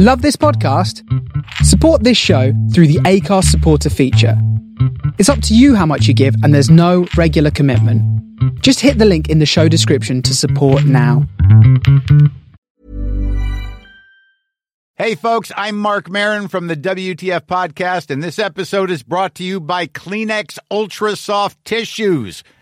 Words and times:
Love 0.00 0.22
this 0.22 0.36
podcast? 0.36 1.02
Support 1.64 2.04
this 2.04 2.16
show 2.16 2.52
through 2.72 2.86
the 2.86 3.00
Acast 3.00 3.46
supporter 3.46 3.90
feature. 3.90 4.40
It's 5.18 5.28
up 5.28 5.42
to 5.42 5.56
you 5.56 5.74
how 5.74 5.86
much 5.86 6.06
you 6.06 6.14
give, 6.14 6.36
and 6.44 6.54
there's 6.54 6.70
no 6.70 7.08
regular 7.16 7.50
commitment. 7.50 8.00
Just 8.62 8.78
hit 8.78 8.98
the 8.98 9.04
link 9.04 9.28
in 9.28 9.40
the 9.40 9.44
show 9.44 9.66
description 9.66 10.22
to 10.22 10.36
support 10.36 10.84
now. 10.84 11.26
Hey, 14.94 15.16
folks, 15.16 15.50
I'm 15.56 15.76
Marc 15.76 16.08
Maron 16.08 16.46
from 16.46 16.68
the 16.68 16.76
WTF 16.76 17.46
Podcast, 17.46 18.08
and 18.10 18.22
this 18.22 18.38
episode 18.38 18.92
is 18.92 19.02
brought 19.02 19.34
to 19.34 19.42
you 19.42 19.58
by 19.58 19.88
Kleenex 19.88 20.60
Ultra 20.70 21.16
Soft 21.16 21.64
Tissues, 21.64 22.44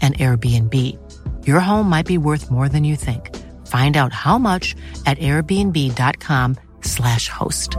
an 0.00 0.12
Airbnb. 0.14 0.74
Your 1.44 1.58
home 1.58 1.88
might 1.88 2.06
be 2.06 2.18
worth 2.18 2.48
more 2.50 2.68
than 2.68 2.84
you 2.84 2.94
think. 2.94 3.34
Find 3.66 3.96
out 3.96 4.12
how 4.12 4.38
much 4.38 4.76
at 5.06 5.18
airbnb.com/slash 5.18 7.28
host. 7.28 7.76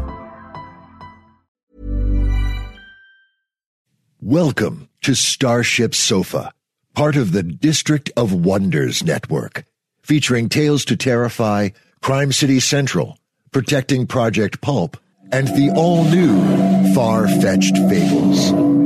Welcome 4.20 4.90
to 5.04 5.14
Starship 5.14 5.96
Sofa, 5.96 6.52
part 6.94 7.16
of 7.16 7.32
the 7.32 7.44
District 7.44 8.12
of 8.18 8.34
Wonders 8.34 9.02
network, 9.04 9.64
featuring 10.02 10.50
Tales 10.50 10.84
to 10.86 10.98
Terrify, 10.98 11.70
Crime 12.02 12.34
City 12.34 12.60
Central, 12.60 13.18
Protecting 13.52 14.08
Project 14.08 14.60
Pulp, 14.60 14.98
and 15.32 15.48
the 15.50 15.72
all-new 15.76 16.94
Far-Fetched 16.94 17.78
Fables. 17.90 18.77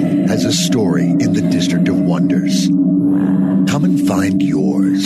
Everyone 0.00 0.28
has 0.28 0.44
a 0.46 0.52
story 0.52 1.10
in 1.10 1.34
the 1.34 1.42
District 1.42 1.86
of 1.88 2.00
Wonders. 2.00 2.68
Come 3.70 3.84
and 3.84 4.06
find 4.08 4.42
yours. 4.42 5.04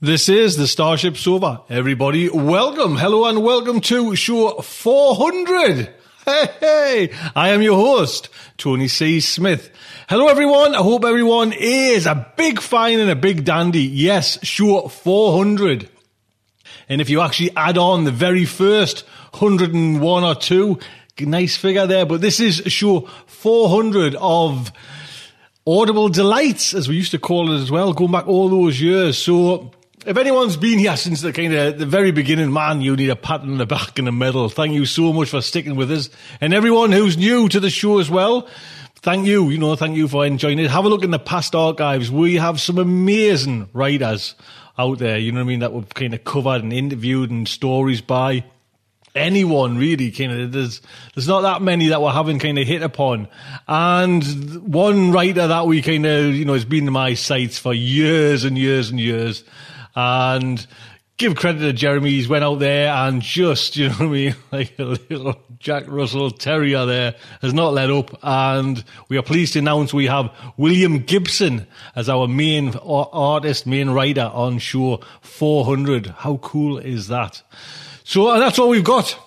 This 0.00 0.28
is 0.28 0.56
the 0.56 0.66
Starship 0.66 1.16
Sofa. 1.18 1.62
Everybody, 1.68 2.30
welcome, 2.30 2.96
hello, 2.96 3.26
and 3.26 3.42
welcome 3.42 3.80
to 3.82 4.16
show 4.16 4.52
400. 4.62 5.95
Hey, 6.26 6.48
hey, 6.58 7.10
I 7.36 7.50
am 7.50 7.62
your 7.62 7.76
host, 7.76 8.30
Tony 8.58 8.88
C. 8.88 9.20
Smith. 9.20 9.70
Hello, 10.08 10.26
everyone. 10.26 10.74
I 10.74 10.78
hope 10.78 11.04
everyone 11.04 11.52
is 11.52 12.04
a 12.04 12.32
big 12.36 12.60
fine 12.60 12.98
and 12.98 13.08
a 13.08 13.14
big 13.14 13.44
dandy. 13.44 13.84
Yes, 13.84 14.44
show 14.44 14.88
400. 14.88 15.88
And 16.88 17.00
if 17.00 17.08
you 17.10 17.20
actually 17.20 17.52
add 17.56 17.78
on 17.78 18.02
the 18.02 18.10
very 18.10 18.44
first 18.44 19.06
101 19.34 20.24
or 20.24 20.34
two, 20.34 20.80
nice 21.20 21.56
figure 21.56 21.86
there. 21.86 22.04
But 22.04 22.22
this 22.22 22.40
is 22.40 22.56
show 22.66 23.02
400 23.26 24.16
of 24.16 24.72
Audible 25.64 26.08
Delights, 26.08 26.74
as 26.74 26.88
we 26.88 26.96
used 26.96 27.12
to 27.12 27.20
call 27.20 27.52
it 27.52 27.62
as 27.62 27.70
well, 27.70 27.92
going 27.92 28.10
back 28.10 28.26
all 28.26 28.48
those 28.48 28.80
years. 28.80 29.16
So 29.16 29.70
if 30.06 30.16
anyone's 30.16 30.56
been 30.56 30.78
here 30.78 30.96
since 30.96 31.20
the 31.20 31.32
kind 31.32 31.52
of 31.52 31.78
the 31.78 31.86
very 31.86 32.12
beginning, 32.12 32.52
man, 32.52 32.80
you 32.80 32.94
need 32.94 33.10
a 33.10 33.16
pat 33.16 33.40
on 33.40 33.58
the 33.58 33.66
back 33.66 33.98
and 33.98 34.06
a 34.06 34.12
medal. 34.12 34.48
Thank 34.48 34.72
you 34.72 34.86
so 34.86 35.12
much 35.12 35.30
for 35.30 35.42
sticking 35.42 35.74
with 35.74 35.90
us. 35.90 36.10
And 36.40 36.54
everyone 36.54 36.92
who's 36.92 37.16
new 37.16 37.48
to 37.48 37.58
the 37.58 37.70
show 37.70 37.98
as 37.98 38.08
well, 38.08 38.48
thank 38.96 39.26
you. 39.26 39.50
You 39.50 39.58
know, 39.58 39.74
thank 39.74 39.96
you 39.96 40.06
for 40.06 40.24
enjoying 40.24 40.60
it. 40.60 40.70
Have 40.70 40.84
a 40.84 40.88
look 40.88 41.02
in 41.02 41.10
the 41.10 41.18
past 41.18 41.56
archives. 41.56 42.08
We 42.08 42.36
have 42.36 42.60
some 42.60 42.78
amazing 42.78 43.68
writers 43.72 44.36
out 44.78 44.98
there, 44.98 45.18
you 45.18 45.32
know 45.32 45.40
what 45.40 45.46
I 45.46 45.48
mean, 45.48 45.60
that 45.60 45.72
we've 45.72 45.88
kind 45.88 46.14
of 46.14 46.22
covered 46.22 46.62
and 46.62 46.72
interviewed 46.72 47.30
and 47.30 47.48
stories 47.48 48.00
by 48.00 48.44
anyone 49.16 49.78
really 49.78 50.10
kind 50.10 50.30
of 50.30 50.52
there's 50.52 50.82
there's 51.14 51.26
not 51.26 51.40
that 51.40 51.62
many 51.62 51.88
that 51.88 52.02
we're 52.02 52.12
having 52.12 52.38
kind 52.38 52.58
of 52.58 52.66
hit 52.66 52.82
upon 52.82 53.26
and 53.66 54.62
one 54.70 55.10
writer 55.10 55.46
that 55.46 55.66
we 55.66 55.80
kind 55.80 56.04
of 56.04 56.34
you 56.34 56.44
know 56.44 56.52
has 56.52 56.66
been 56.66 56.92
my 56.92 57.14
sights 57.14 57.58
for 57.58 57.72
years 57.72 58.44
and 58.44 58.58
years 58.58 58.90
and 58.90 59.00
years 59.00 59.42
and 59.96 60.64
give 61.16 61.34
credit 61.34 61.60
to 61.60 61.72
Jeremy. 61.72 62.10
He's 62.10 62.28
went 62.28 62.44
out 62.44 62.58
there 62.58 62.92
and 62.92 63.22
just, 63.22 63.76
you 63.76 63.88
know 63.88 63.94
what 63.94 64.02
I 64.02 64.08
mean, 64.08 64.34
like 64.52 64.78
a 64.78 64.84
little 64.84 65.40
Jack 65.58 65.84
Russell 65.88 66.30
Terrier 66.30 66.84
there 66.84 67.14
has 67.40 67.54
not 67.54 67.72
let 67.72 67.90
up. 67.90 68.18
And 68.22 68.84
we 69.08 69.16
are 69.16 69.22
pleased 69.22 69.54
to 69.54 69.60
announce 69.60 69.94
we 69.94 70.06
have 70.06 70.30
William 70.56 70.98
Gibson 70.98 71.66
as 71.94 72.08
our 72.08 72.28
main 72.28 72.74
artist, 72.76 73.66
main 73.66 73.90
writer 73.90 74.30
on 74.32 74.58
show 74.58 75.00
400. 75.22 76.06
How 76.06 76.36
cool 76.38 76.78
is 76.78 77.08
that? 77.08 77.42
So 78.04 78.30
and 78.30 78.42
that's 78.42 78.58
all 78.58 78.68
we've 78.68 78.84
got. 78.84 79.18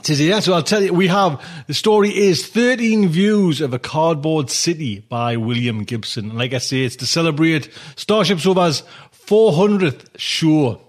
Today, 0.00 0.38
so 0.40 0.52
I'll 0.52 0.62
tell 0.62 0.80
you, 0.80 0.94
we 0.94 1.08
have 1.08 1.44
the 1.66 1.74
story 1.74 2.16
is 2.16 2.46
13 2.46 3.08
Views 3.08 3.60
of 3.60 3.74
a 3.74 3.80
Cardboard 3.80 4.48
City 4.48 5.00
by 5.00 5.36
William 5.36 5.82
Gibson. 5.82 6.30
And 6.30 6.38
like 6.38 6.52
I 6.52 6.58
say, 6.58 6.84
it's 6.84 6.94
to 6.96 7.06
celebrate 7.06 7.68
Starship 7.96 8.38
Sofa's 8.38 8.84
400th 9.28 10.06
show. 10.16 10.80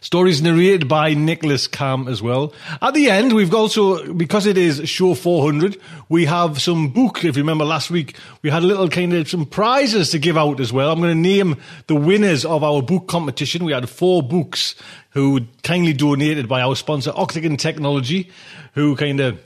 Stories 0.00 0.40
narrated 0.40 0.86
by 0.86 1.14
Nicholas 1.14 1.66
Cam 1.66 2.06
as 2.06 2.22
well. 2.22 2.54
At 2.80 2.94
the 2.94 3.10
end, 3.10 3.32
we've 3.32 3.52
also, 3.52 4.12
because 4.12 4.46
it 4.46 4.56
is 4.56 4.88
show 4.88 5.14
400, 5.14 5.76
we 6.08 6.26
have 6.26 6.62
some 6.62 6.90
book. 6.90 7.24
If 7.24 7.36
you 7.36 7.42
remember 7.42 7.64
last 7.64 7.90
week, 7.90 8.16
we 8.42 8.50
had 8.50 8.62
a 8.62 8.66
little 8.66 8.88
kind 8.88 9.12
of 9.14 9.28
some 9.28 9.46
prizes 9.46 10.10
to 10.10 10.20
give 10.20 10.36
out 10.36 10.60
as 10.60 10.72
well. 10.72 10.92
I'm 10.92 11.00
going 11.00 11.10
to 11.10 11.20
name 11.20 11.56
the 11.88 11.96
winners 11.96 12.44
of 12.44 12.62
our 12.62 12.80
book 12.82 13.08
competition. 13.08 13.64
We 13.64 13.72
had 13.72 13.88
four 13.88 14.22
books 14.22 14.76
who 15.10 15.40
kindly 15.64 15.92
donated 15.92 16.48
by 16.48 16.60
our 16.60 16.76
sponsor, 16.76 17.10
Octagon 17.16 17.56
Technology, 17.56 18.30
who 18.74 18.94
kind 18.94 19.18
of 19.18 19.40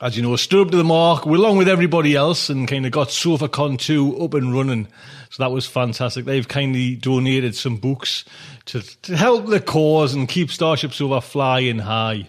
as 0.00 0.16
you 0.16 0.22
know, 0.22 0.36
stood 0.36 0.66
up 0.66 0.70
to 0.72 0.76
the 0.76 0.84
mark 0.84 1.24
we're 1.24 1.36
along 1.36 1.56
with 1.56 1.68
everybody 1.68 2.14
else 2.14 2.50
and 2.50 2.68
kind 2.68 2.84
of 2.84 2.92
got 2.92 3.08
SofaCon 3.08 3.78
2 3.78 4.18
up 4.18 4.34
and 4.34 4.52
running. 4.52 4.88
So 5.30 5.42
that 5.42 5.50
was 5.50 5.66
fantastic. 5.66 6.24
They've 6.24 6.46
kindly 6.46 6.96
donated 6.96 7.54
some 7.54 7.76
books 7.76 8.24
to, 8.66 8.82
to 9.02 9.16
help 9.16 9.46
the 9.46 9.60
cause 9.60 10.14
and 10.14 10.28
keep 10.28 10.50
Starship 10.50 10.92
Sofa 10.92 11.20
flying 11.20 11.78
high. 11.78 12.28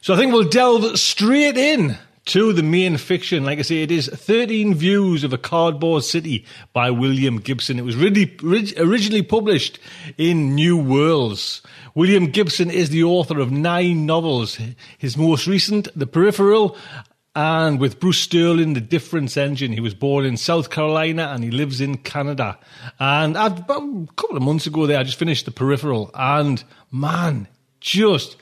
So 0.00 0.14
I 0.14 0.16
think 0.16 0.32
we'll 0.32 0.48
delve 0.48 0.98
straight 0.98 1.56
in 1.56 1.96
to 2.24 2.52
the 2.52 2.62
main 2.62 2.96
fiction. 2.96 3.44
Like 3.44 3.58
I 3.58 3.62
say, 3.62 3.82
it 3.82 3.90
is 3.90 4.08
13 4.08 4.74
Views 4.74 5.24
of 5.24 5.32
a 5.32 5.38
Cardboard 5.38 6.04
City 6.04 6.44
by 6.72 6.90
William 6.90 7.38
Gibson. 7.38 7.78
It 7.78 7.84
was 7.84 7.96
really 7.96 8.36
originally 8.78 9.22
published 9.22 9.78
in 10.18 10.54
New 10.54 10.76
Worlds. 10.76 11.62
William 11.94 12.26
Gibson 12.26 12.70
is 12.70 12.90
the 12.90 13.04
author 13.04 13.40
of 13.40 13.50
nine 13.50 14.06
novels. 14.06 14.58
His 14.98 15.16
most 15.16 15.46
recent, 15.46 15.88
The 15.96 16.06
Peripheral, 16.06 16.76
and 17.34 17.80
with 17.80 17.98
Bruce 17.98 18.18
Sterling, 18.18 18.74
The 18.74 18.80
Difference 18.80 19.36
Engine. 19.36 19.72
He 19.72 19.80
was 19.80 19.94
born 19.94 20.24
in 20.24 20.36
South 20.36 20.70
Carolina 20.70 21.32
and 21.34 21.42
he 21.42 21.50
lives 21.50 21.80
in 21.80 21.96
Canada. 21.98 22.58
And 23.00 23.36
about 23.36 23.82
a 23.82 24.06
couple 24.16 24.36
of 24.36 24.42
months 24.42 24.66
ago 24.66 24.86
there, 24.86 24.98
I 24.98 25.02
just 25.02 25.18
finished 25.18 25.44
The 25.44 25.50
Peripheral 25.50 26.10
and 26.14 26.62
man, 26.90 27.48
just 27.80 28.36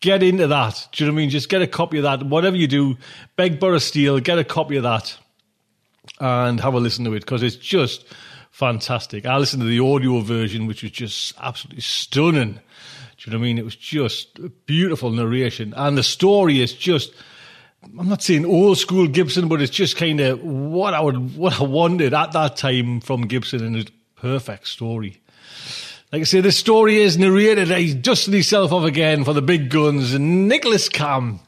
get 0.00 0.22
into 0.22 0.46
that. 0.48 0.88
Do 0.92 1.04
you 1.04 1.10
know 1.10 1.14
what 1.14 1.18
I 1.18 1.22
mean? 1.22 1.30
Just 1.30 1.48
get 1.48 1.62
a 1.62 1.66
copy 1.66 1.98
of 1.98 2.04
that. 2.04 2.22
Whatever 2.22 2.56
you 2.56 2.66
do, 2.66 2.96
beg, 3.36 3.58
borrow, 3.58 3.78
steal, 3.78 4.20
get 4.20 4.38
a 4.38 4.44
copy 4.44 4.76
of 4.76 4.82
that 4.82 5.16
and 6.20 6.60
have 6.60 6.74
a 6.74 6.78
listen 6.78 7.04
to 7.04 7.14
it 7.14 7.20
because 7.20 7.42
it's 7.42 7.56
just 7.56 8.04
fantastic. 8.50 9.26
I 9.26 9.36
listened 9.38 9.62
to 9.62 9.68
the 9.68 9.80
audio 9.80 10.20
version, 10.20 10.66
which 10.66 10.82
was 10.82 10.92
just 10.92 11.34
absolutely 11.40 11.82
stunning. 11.82 12.54
Do 12.54 13.30
you 13.30 13.32
know 13.32 13.38
what 13.38 13.44
I 13.44 13.46
mean? 13.46 13.58
It 13.58 13.64
was 13.64 13.76
just 13.76 14.38
beautiful 14.66 15.10
narration, 15.10 15.72
and 15.76 15.96
the 15.96 16.02
story 16.02 16.60
is 16.60 16.72
just. 16.72 17.12
I'm 17.98 18.08
not 18.08 18.22
saying 18.22 18.46
old 18.46 18.78
school 18.78 19.06
Gibson, 19.06 19.46
but 19.46 19.60
it's 19.60 19.70
just 19.70 19.98
kind 19.98 20.18
of 20.18 20.42
what 20.42 20.94
I 20.94 21.00
would 21.02 21.36
what 21.36 21.60
I 21.60 21.64
wanted 21.64 22.14
at 22.14 22.32
that 22.32 22.56
time 22.56 23.00
from 23.00 23.22
Gibson, 23.22 23.62
and 23.62 23.76
a 23.76 23.84
perfect 24.16 24.68
story. 24.68 25.20
Like 26.14 26.20
I 26.20 26.24
say, 26.26 26.40
this 26.40 26.56
story 26.56 26.98
is 26.98 27.18
narrated. 27.18 27.66
He's 27.70 27.92
dusting 27.92 28.34
himself 28.34 28.70
off 28.70 28.84
again 28.84 29.24
for 29.24 29.32
the 29.32 29.42
big 29.42 29.68
guns. 29.68 30.16
Nicholas 30.16 30.88
Cam. 30.88 31.40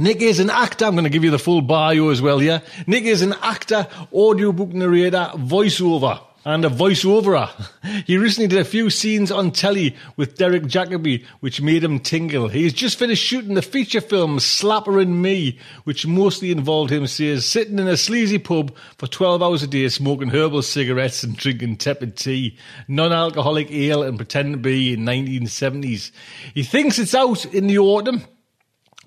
Nick 0.00 0.20
is 0.20 0.40
an 0.40 0.50
actor. 0.50 0.86
I'm 0.86 0.94
going 0.94 1.04
to 1.04 1.10
give 1.10 1.22
you 1.22 1.30
the 1.30 1.38
full 1.38 1.60
bio 1.60 2.08
as 2.08 2.20
well 2.20 2.40
here. 2.40 2.60
Nick 2.88 3.04
is 3.04 3.22
an 3.22 3.34
actor, 3.34 3.86
audiobook 4.12 4.70
narrator, 4.70 5.30
voiceover 5.36 6.20
and 6.44 6.64
a 6.64 6.68
voiceoverer. 6.68 7.50
He 8.06 8.16
recently 8.16 8.48
did 8.48 8.58
a 8.58 8.64
few 8.64 8.90
scenes 8.90 9.30
on 9.30 9.50
telly 9.50 9.94
with 10.16 10.36
Derek 10.36 10.64
Jacobi, 10.64 11.24
which 11.40 11.60
made 11.60 11.84
him 11.84 12.00
tingle. 12.00 12.48
He's 12.48 12.72
just 12.72 12.98
finished 12.98 13.22
shooting 13.22 13.54
the 13.54 13.62
feature 13.62 14.00
film 14.00 14.38
Slapper 14.38 15.00
and 15.00 15.22
Me, 15.22 15.58
which 15.84 16.06
mostly 16.06 16.50
involved 16.50 16.90
him, 16.90 17.06
says, 17.06 17.46
sitting 17.46 17.78
in 17.78 17.86
a 17.86 17.96
sleazy 17.96 18.38
pub 18.38 18.74
for 18.98 19.06
12 19.06 19.42
hours 19.42 19.62
a 19.62 19.66
day 19.66 19.88
smoking 19.88 20.28
herbal 20.28 20.62
cigarettes 20.62 21.22
and 21.22 21.36
drinking 21.36 21.76
tepid 21.76 22.16
tea, 22.16 22.58
non-alcoholic 22.88 23.70
ale 23.70 24.02
and 24.02 24.16
pretending 24.16 24.54
to 24.54 24.58
be 24.58 24.94
in 24.94 25.00
1970s. 25.00 26.10
He 26.54 26.62
thinks 26.62 26.98
it's 26.98 27.14
out 27.14 27.44
in 27.46 27.66
the 27.66 27.78
autumn. 27.78 28.22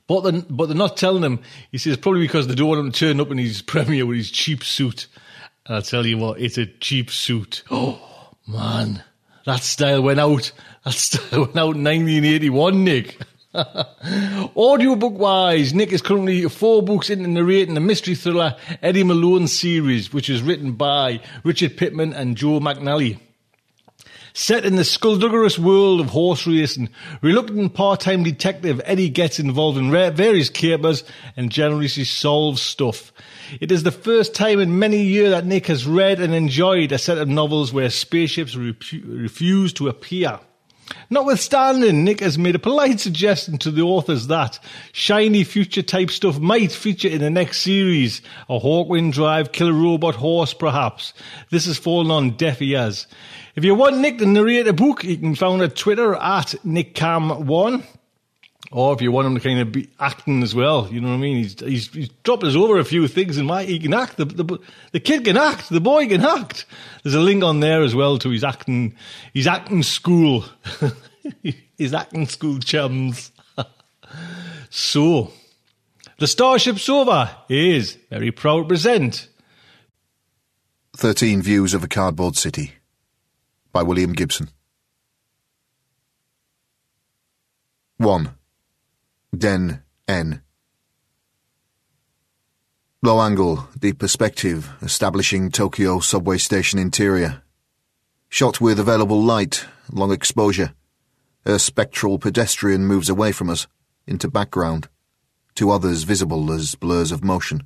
But 0.08 0.22
they're, 0.22 0.42
but 0.50 0.68
they're 0.68 0.78
not 0.78 0.96
telling 0.96 1.24
him. 1.24 1.42
He 1.72 1.78
says 1.78 1.98
probably 1.98 2.22
because 2.22 2.48
they 2.48 2.56
don't 2.56 2.70
want 2.70 2.80
him 2.80 2.92
to 2.92 3.00
turn 3.00 3.20
up 3.20 3.32
in 3.32 3.38
his 3.38 3.62
premiere 3.64 4.06
with 4.06 4.18
his 4.18 4.32
cheap 4.32 4.64
suit. 4.64 5.08
I'll 5.70 5.82
tell 5.82 6.06
you 6.06 6.18
what, 6.18 6.40
it's 6.40 6.58
a 6.58 6.66
cheap 6.66 7.12
suit. 7.12 7.64
Oh, 7.70 8.00
man. 8.48 9.04
That 9.46 9.62
style 9.62 10.02
went 10.02 10.20
out. 10.20 10.52
That 10.84 10.94
style 10.94 11.42
went 11.46 11.58
out 11.58 11.76
in 11.76 11.84
1981, 11.84 12.84
Nick. 12.84 13.20
Audiobook 14.56 15.14
wise, 15.14 15.74
Nick 15.74 15.92
is 15.92 16.02
currently 16.02 16.44
four 16.48 16.84
books 16.84 17.10
into 17.10 17.28
narrating 17.30 17.74
the 17.74 17.80
mystery 17.80 18.16
thriller 18.16 18.56
Eddie 18.82 19.04
Malone 19.04 19.48
series, 19.48 20.14
which 20.14 20.30
is 20.30 20.42
written 20.42 20.74
by 20.74 21.22
Richard 21.44 21.76
Pitman 21.76 22.14
and 22.14 22.38
Joe 22.38 22.60
McNally. 22.60 23.20
Set 24.38 24.66
in 24.66 24.76
the 24.76 24.84
skullduggerous 24.84 25.58
world 25.58 26.00
of 26.00 26.12
horse 26.12 26.46
racing, 26.46 26.90
reluctant 27.24 27.74
part-time 27.74 28.22
detective 28.22 28.80
Eddie 28.86 29.10
gets 29.10 29.40
involved 29.40 29.80
in 29.80 29.90
various 29.90 30.48
capers 30.48 31.04
and 31.36 31.52
generally 31.52 31.88
solves 31.88 32.62
stuff. 32.62 33.12
It 33.60 33.72
is 33.72 33.82
the 33.82 33.92
first 33.92 34.36
time 34.36 34.60
in 34.60 34.78
many 34.78 35.02
years 35.02 35.32
that 35.32 35.48
Nick 35.48 35.66
has 35.66 35.88
read 35.88 36.20
and 36.20 36.36
enjoyed 36.36 36.92
a 36.92 37.00
set 37.00 37.18
of 37.18 37.28
novels 37.28 37.74
where 37.74 37.90
spaceships 37.90 38.54
repu- 38.54 39.04
refuse 39.24 39.74
to 39.74 39.88
appear. 39.88 40.40
Notwithstanding, 41.10 42.04
Nick 42.04 42.20
has 42.20 42.38
made 42.38 42.56
a 42.56 42.60
polite 42.60 43.00
suggestion 43.00 43.58
to 43.60 43.72
the 43.72 43.82
authors 43.82 44.28
that 44.28 44.60
shiny 44.92 45.44
future 45.44 45.82
type 45.82 46.12
stuff 46.12 46.40
might 46.40 46.72
feature 46.72 47.08
in 47.08 47.22
the 47.22 47.30
next 47.30 47.62
series. 47.62 48.22
A 48.50 48.60
Hawkwind 48.60 49.14
Drive 49.14 49.52
killer 49.52 49.74
robot 49.74 50.16
horse, 50.16 50.54
perhaps. 50.54 51.14
This 51.50 51.66
has 51.66 51.78
fallen 51.78 52.12
on 52.12 52.38
deaf 52.38 52.62
ears. 52.62 53.08
If 53.56 53.64
you 53.64 53.74
want 53.74 53.98
Nick 54.00 54.18
to 54.20 54.26
narrate 54.26 54.68
a 54.68 54.74
book, 54.74 55.04
you 55.04 55.18
can 55.18 55.36
find 55.36 55.62
at 55.62 55.76
Twitter 55.76 56.16
at 56.16 56.56
NickCam1. 56.66 57.84
Or 58.72 58.94
if 58.94 59.02
you 59.02 59.12
want 59.12 59.28
him 59.28 59.36
to 59.36 59.40
kind 59.40 59.60
of 59.60 59.72
be 59.72 59.90
acting 60.00 60.44
as 60.44 60.54
well, 60.54 60.90
you 60.92 61.00
know 61.00 61.10
what 61.10 61.16
I 61.16 61.20
mean? 61.20 61.38
He's 61.38 61.60
he's, 61.60 61.88
he's 61.94 62.10
dropped 62.24 62.44
us 62.44 62.56
over 62.56 62.80
a 62.80 62.84
few 62.84 63.08
things 63.08 63.38
and 63.38 63.48
my 63.48 63.64
he 63.64 63.80
can 63.80 63.94
act. 63.94 64.18
The, 64.18 64.26
the 64.26 64.60
the 64.92 65.00
kid 65.00 65.24
can 65.24 65.38
act. 65.38 65.70
The 65.70 65.80
boy 65.80 66.08
can 66.08 66.26
act. 66.26 66.66
There's 67.04 67.16
a 67.16 67.22
link 67.22 67.44
on 67.44 67.62
there 67.62 67.82
as 67.82 67.96
well 67.96 68.18
to 68.20 68.30
his 68.30 68.44
acting 68.44 68.96
his 69.34 69.48
acting 69.48 69.84
school, 69.84 70.44
his 71.78 71.94
acting 71.94 72.28
school 72.28 72.60
chums. 72.60 73.32
so, 74.70 75.32
the 76.20 76.28
Starship 76.28 76.78
Sofa 76.78 77.38
is 77.48 77.98
very 78.10 78.32
proud 78.32 78.64
to 78.64 78.68
present 78.68 79.30
13 80.98 81.42
Views 81.42 81.74
of 81.74 81.84
a 81.86 81.88
Cardboard 81.88 82.36
City 82.36 82.74
by 83.72 83.82
William 83.82 84.12
Gibson. 84.12 84.50
1. 87.98 88.37
Den 89.36 89.84
N. 90.08 90.42
Low 93.04 93.20
angle, 93.20 93.68
deep 93.78 94.00
perspective, 94.00 94.72
establishing 94.82 95.52
Tokyo 95.52 96.00
subway 96.00 96.38
station 96.38 96.80
interior. 96.80 97.42
Shot 98.30 98.62
with 98.62 98.80
available 98.80 99.22
light, 99.22 99.66
long 99.92 100.14
exposure. 100.14 100.74
A 101.46 101.60
spectral 101.60 102.18
pedestrian 102.20 102.88
moves 102.88 103.10
away 103.10 103.34
from 103.34 103.50
us, 103.50 103.68
into 104.08 104.30
background. 104.30 104.88
Two 105.56 105.72
others 105.72 106.04
visible 106.04 106.52
as 106.54 106.76
blurs 106.76 107.12
of 107.12 107.24
motion. 107.24 107.64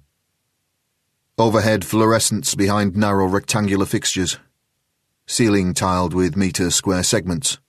Overhead 1.38 1.86
fluorescence 1.86 2.56
behind 2.56 2.96
narrow 2.96 3.28
rectangular 3.28 3.86
fixtures. 3.86 4.40
Ceiling 5.28 5.76
tiled 5.76 6.16
with 6.16 6.36
metre 6.36 6.72
square 6.72 7.04
segments. 7.04 7.60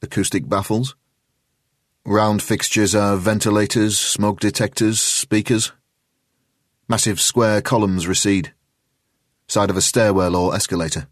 Acoustic 0.00 0.48
baffles 0.48 0.96
Round 2.06 2.42
fixtures 2.42 2.94
are 2.94 3.16
ventilators, 3.16 3.98
smoke 3.98 4.40
detectors, 4.40 5.00
speakers. 5.00 5.72
Massive 6.88 7.20
square 7.20 7.60
columns 7.60 8.06
recede. 8.06 8.54
Side 9.46 9.70
of 9.70 9.76
a 9.76 9.82
stairwell 9.82 10.34
or 10.34 10.54
escalator. 10.54 11.08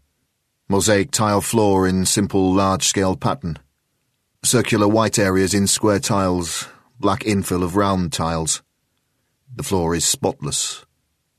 Mosaic 0.67 1.11
tile 1.11 1.41
floor 1.41 1.87
in 1.87 2.05
simple 2.05 2.53
large-scale 2.53 3.15
pattern. 3.15 3.59
Circular 4.43 4.87
white 4.87 5.19
areas 5.19 5.53
in 5.53 5.67
square 5.67 5.99
tiles, 5.99 6.67
black 6.99 7.21
infill 7.21 7.63
of 7.63 7.75
round 7.75 8.11
tiles. 8.11 8.63
The 9.55 9.63
floor 9.63 9.95
is 9.95 10.05
spotless. 10.05 10.85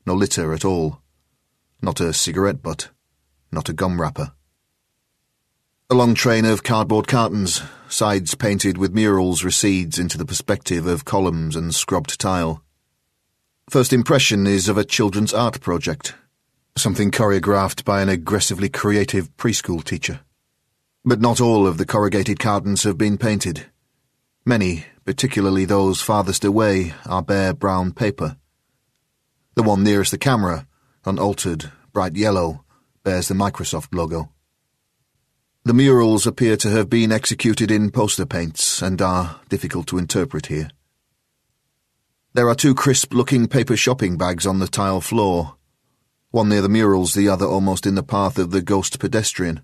No 0.05 0.13
litter 0.13 0.53
at 0.53 0.65
all. 0.65 1.01
Not 1.81 1.99
a 1.99 2.13
cigarette 2.13 2.63
butt. 2.63 2.89
Not 3.51 3.69
a 3.69 3.73
gum 3.73 4.01
wrapper. 4.01 4.33
A 5.91 5.95
long 5.95 6.13
train 6.13 6.45
of 6.45 6.61
cardboard 6.61 7.07
cartons, 7.07 7.63
sides 7.87 8.35
painted 8.35 8.77
with 8.77 8.93
murals, 8.93 9.43
recedes 9.43 9.97
into 9.97 10.19
the 10.19 10.25
perspective 10.25 10.85
of 10.85 11.03
columns 11.03 11.55
and 11.55 11.73
scrubbed 11.73 12.19
tile. 12.19 12.63
First 13.71 13.91
impression 13.91 14.45
is 14.45 14.69
of 14.69 14.77
a 14.77 14.83
children's 14.83 15.33
art 15.33 15.59
project, 15.61 16.13
something 16.77 17.09
choreographed 17.09 17.85
by 17.85 18.03
an 18.03 18.09
aggressively 18.09 18.69
creative 18.69 19.35
preschool 19.35 19.83
teacher. 19.83 20.19
But 21.03 21.21
not 21.21 21.41
all 21.41 21.65
of 21.65 21.79
the 21.79 21.87
corrugated 21.87 22.37
cartons 22.37 22.83
have 22.83 22.99
been 22.99 23.17
painted. 23.17 23.65
Many, 24.45 24.85
particularly 25.05 25.65
those 25.65 26.03
farthest 26.03 26.45
away, 26.45 26.93
are 27.07 27.23
bare 27.23 27.55
brown 27.55 27.93
paper. 27.93 28.37
The 29.55 29.63
one 29.63 29.83
nearest 29.83 30.11
the 30.11 30.19
camera, 30.19 30.67
unaltered, 31.03 31.71
bright 31.91 32.15
yellow, 32.15 32.63
bears 33.03 33.27
the 33.27 33.33
Microsoft 33.33 33.87
logo. 33.91 34.29
The 35.65 35.73
murals 35.73 36.25
appear 36.25 36.55
to 36.57 36.69
have 36.69 36.89
been 36.89 37.11
executed 37.11 37.69
in 37.69 37.91
poster 37.91 38.25
paints 38.25 38.81
and 38.81 39.01
are 39.01 39.41
difficult 39.49 39.87
to 39.87 39.97
interpret 39.97 40.45
here. 40.45 40.69
There 42.33 42.47
are 42.47 42.55
two 42.55 42.73
crisp-looking 42.73 43.47
paper 43.47 43.75
shopping 43.75 44.17
bags 44.17 44.47
on 44.47 44.59
the 44.59 44.67
tile 44.67 45.01
floor, 45.01 45.57
one 46.31 46.47
near 46.47 46.61
the 46.61 46.69
murals, 46.69 47.13
the 47.13 47.27
other 47.27 47.45
almost 47.45 47.85
in 47.85 47.95
the 47.95 48.03
path 48.03 48.37
of 48.37 48.51
the 48.51 48.61
ghost 48.61 48.99
pedestrian. 48.99 49.61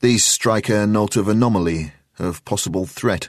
These 0.00 0.24
strike 0.24 0.68
a 0.68 0.86
note 0.86 1.16
of 1.16 1.28
anomaly, 1.28 1.92
of 2.18 2.44
possible 2.44 2.86
threat. 2.86 3.28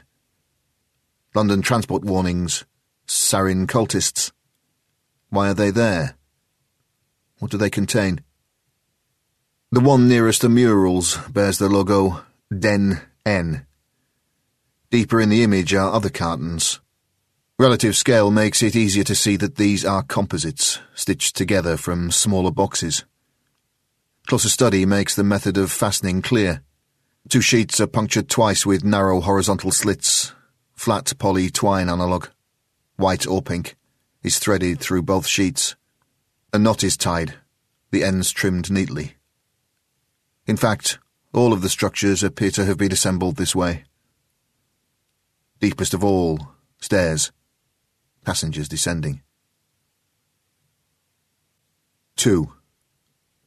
London 1.34 1.60
transport 1.60 2.04
warnings, 2.04 2.64
sarin 3.06 3.66
cultists. 3.66 4.32
Why 5.28 5.50
are 5.50 5.54
they 5.54 5.70
there? 5.70 6.16
What 7.38 7.50
do 7.50 7.58
they 7.58 7.70
contain? 7.70 8.20
The 9.72 9.78
one 9.78 10.08
nearest 10.08 10.40
the 10.40 10.48
murals 10.48 11.16
bears 11.28 11.58
the 11.58 11.68
logo 11.68 12.24
Den 12.52 13.02
N. 13.24 13.66
Deeper 14.90 15.20
in 15.20 15.28
the 15.28 15.44
image 15.44 15.72
are 15.74 15.92
other 15.92 16.08
cartons. 16.08 16.80
Relative 17.56 17.96
scale 17.96 18.32
makes 18.32 18.64
it 18.64 18.74
easier 18.74 19.04
to 19.04 19.14
see 19.14 19.36
that 19.36 19.54
these 19.54 19.84
are 19.84 20.02
composites, 20.02 20.80
stitched 20.96 21.36
together 21.36 21.76
from 21.76 22.10
smaller 22.10 22.50
boxes. 22.50 23.04
Closer 24.26 24.48
study 24.48 24.84
makes 24.84 25.14
the 25.14 25.22
method 25.22 25.56
of 25.56 25.70
fastening 25.70 26.20
clear. 26.20 26.62
Two 27.28 27.40
sheets 27.40 27.80
are 27.80 27.86
punctured 27.86 28.28
twice 28.28 28.66
with 28.66 28.82
narrow 28.82 29.20
horizontal 29.20 29.70
slits. 29.70 30.32
Flat 30.74 31.12
poly 31.16 31.48
twine 31.48 31.88
analog, 31.88 32.26
white 32.96 33.24
or 33.24 33.40
pink, 33.40 33.76
is 34.24 34.40
threaded 34.40 34.80
through 34.80 35.02
both 35.02 35.28
sheets. 35.28 35.76
A 36.52 36.58
knot 36.58 36.82
is 36.82 36.96
tied, 36.96 37.34
the 37.92 38.02
ends 38.02 38.32
trimmed 38.32 38.68
neatly. 38.68 39.14
In 40.50 40.56
fact, 40.56 40.98
all 41.32 41.52
of 41.52 41.62
the 41.62 41.68
structures 41.68 42.24
appear 42.24 42.50
to 42.50 42.64
have 42.64 42.76
been 42.76 42.90
assembled 42.90 43.36
this 43.36 43.54
way. 43.54 43.84
Deepest 45.60 45.94
of 45.94 46.02
all, 46.02 46.48
stairs. 46.80 47.30
Passengers 48.24 48.68
descending. 48.68 49.22
2. 52.16 52.52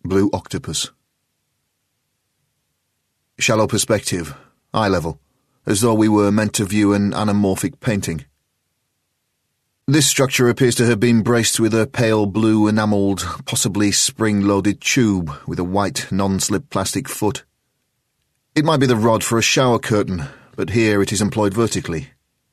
Blue 0.05 0.29
Octopus. 0.31 0.91
Shallow 3.37 3.67
perspective, 3.67 4.37
eye 4.73 4.87
level, 4.87 5.19
as 5.65 5.81
though 5.81 5.93
we 5.93 6.07
were 6.07 6.31
meant 6.31 6.53
to 6.53 6.63
view 6.63 6.93
an 6.93 7.11
anamorphic 7.11 7.81
painting. 7.81 8.23
This 9.85 10.07
structure 10.07 10.47
appears 10.47 10.75
to 10.75 10.85
have 10.85 11.01
been 11.01 11.23
braced 11.23 11.59
with 11.59 11.73
a 11.73 11.85
pale 11.85 12.25
blue 12.25 12.69
enamelled, 12.69 13.19
possibly 13.43 13.91
spring-loaded 13.91 14.79
tube 14.79 15.29
with 15.45 15.59
a 15.59 15.65
white 15.65 16.09
non-slip 16.09 16.69
plastic 16.69 17.09
foot. 17.09 17.43
It 18.55 18.63
might 18.63 18.79
be 18.79 18.85
the 18.85 18.95
rod 18.95 19.25
for 19.25 19.37
a 19.37 19.41
shower 19.41 19.79
curtain, 19.79 20.23
but 20.55 20.69
here 20.69 21.01
it 21.01 21.11
is 21.11 21.21
employed 21.21 21.53
vertically. 21.53 22.11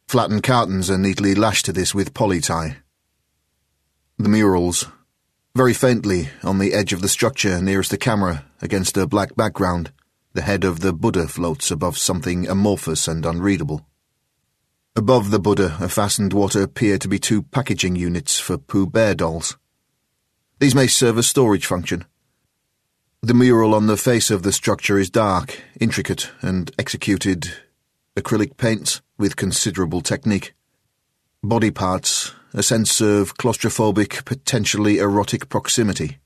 Flattened 0.09 0.43
cartons 0.43 0.91
are 0.91 0.99
neatly 0.99 1.37
lashed 1.37 1.67
to 1.67 1.73
this 1.73 1.95
with 1.95 2.15
poly 2.15 2.41
tie. 2.41 2.79
The 4.19 4.29
murals. 4.29 4.89
Very 5.55 5.73
faintly, 5.73 6.31
on 6.43 6.59
the 6.59 6.75
edge 6.75 6.93
of 6.93 7.01
the 7.01 7.09
structure 7.09 7.63
nearest 7.63 7.93
the 7.93 7.97
camera, 7.97 8.45
against 8.61 8.97
a 8.97 9.07
black 9.07 9.37
background, 9.37 9.93
the 10.33 10.43
head 10.43 10.65
of 10.65 10.81
the 10.81 10.93
Buddha 10.93 11.29
floats 11.29 11.71
above 11.71 11.97
something 11.97 12.49
amorphous 12.49 13.07
and 13.07 13.25
unreadable. 13.25 13.87
Above 15.01 15.31
the 15.31 15.41
Buddha 15.41 15.79
are 15.81 15.89
fastened 15.89 16.35
what 16.35 16.55
appear 16.55 16.99
to 16.99 17.09
be 17.09 17.19
two 17.19 17.41
packaging 17.41 17.97
units 17.97 18.39
for 18.39 18.59
Pooh 18.59 18.87
Bear 18.87 19.15
dolls. 19.15 19.57
These 20.59 20.75
may 20.75 20.89
serve 20.89 21.17
a 21.17 21.23
storage 21.23 21.65
function. 21.65 22.05
The 23.23 23.33
mural 23.33 23.75
on 23.75 23.87
the 23.87 23.97
face 23.97 24.31
of 24.31 24.43
the 24.43 24.53
structure 24.53 24.99
is 24.99 25.09
dark, 25.09 25.59
intricate, 25.81 26.31
and 26.43 26.71
executed 26.79 27.51
acrylic 28.15 28.59
paints 28.59 29.01
with 29.17 29.37
considerable 29.37 30.03
technique. 30.03 30.53
Body 31.43 31.71
parts, 31.71 32.35
a 32.53 32.63
sense 32.63 33.01
of 33.01 33.39
claustrophobic, 33.39 34.27
potentially 34.27 34.99
erotic 34.99 35.49
proximity. 35.49 36.19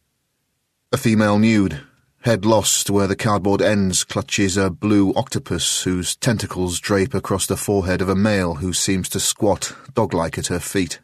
A 0.93 0.97
female 0.97 1.39
nude, 1.39 1.81
Head 2.25 2.47
lost 2.47 2.89
where 2.89 3.07
the 3.07 3.17
cardboard 3.17 3.61
ends 3.61 4.03
clutches 4.03 4.57
a 4.57 4.71
blue 4.71 5.13
octopus 5.13 5.83
whose 5.83 6.17
tentacles 6.17 6.81
drape 6.81 7.13
across 7.13 7.47
the 7.47 7.55
forehead 7.55 8.01
of 8.01 8.09
a 8.09 8.15
male 8.15 8.55
who 8.55 8.73
seems 8.73 9.11
to 9.11 9.21
squat 9.21 9.77
dog-like 9.93 10.39
at 10.39 10.47
her 10.47 10.59
feet. 10.59 11.01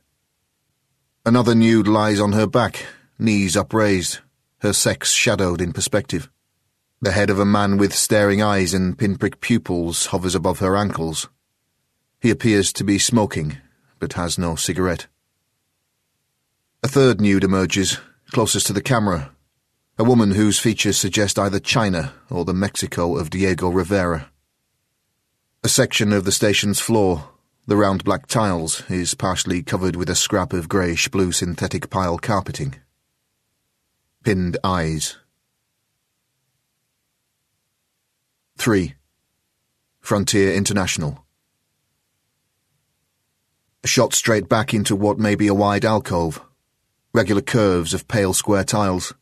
Another 1.27 1.55
nude 1.55 1.87
lies 1.87 2.19
on 2.21 2.33
her 2.33 2.47
back, 2.47 2.87
knees 3.19 3.55
upraised, 3.55 4.21
her 4.61 4.73
sex 4.73 5.13
shadowed 5.13 5.61
in 5.61 5.75
perspective. 5.75 6.31
The 7.03 7.13
head 7.13 7.29
of 7.29 7.39
a 7.39 7.45
man 7.45 7.77
with 7.77 7.95
staring 7.95 8.41
eyes 8.41 8.73
and 8.73 8.97
pinprick 8.97 9.43
pupils 9.43 10.07
hovers 10.07 10.35
above 10.35 10.61
her 10.61 10.75
ankles. 10.75 11.29
He 12.19 12.31
appears 12.31 12.73
to 12.73 12.83
be 12.83 12.99
smoking, 12.99 13.59
but 13.99 14.15
has 14.15 14.39
no 14.39 14.57
cigarette. 14.57 15.07
A 16.83 16.89
third 16.89 17.21
nude 17.21 17.45
emerges, 17.45 17.99
closest 18.31 18.69
to 18.69 18.73
the 18.73 18.81
camera, 18.81 19.33
a 20.01 20.03
woman 20.03 20.31
whose 20.31 20.59
features 20.59 20.97
suggest 20.97 21.39
either 21.39 21.61
China 21.61 22.15
or 22.31 22.47
the 22.47 22.55
Mexico 22.55 23.19
of 23.19 23.29
Diego 23.29 23.69
Rivera. 23.69 24.31
A 25.63 25.69
section 25.69 26.11
of 26.11 26.25
the 26.25 26.33
station's 26.33 26.81
floor, 26.81 27.29
the 27.67 27.77
round 27.77 28.03
black 28.03 28.27
tiles, 28.27 28.83
is 28.89 29.13
partially 29.13 29.63
covered 29.63 29.97
with 29.97 30.09
a 30.09 30.15
scrap 30.15 30.55
of 30.55 30.71
greyish-blue 30.71 31.33
synthetic 31.33 31.91
pile 31.91 32.17
carpeting. 32.17 32.77
Pinned 34.25 34.57
eyes. 34.65 35.19
3. 38.57 38.95
Frontier 40.01 40.55
International. 40.55 41.27
Shot 43.85 44.15
straight 44.15 44.49
back 44.49 44.73
into 44.73 44.97
what 44.97 45.19
may 45.19 45.35
be 45.35 45.47
a 45.47 45.53
wide 45.53 45.85
alcove. 45.85 46.41
Regular 47.13 47.43
curves 47.43 47.93
of 47.93 48.09
pale 48.09 48.33
square 48.33 48.65
tiles 48.65 49.13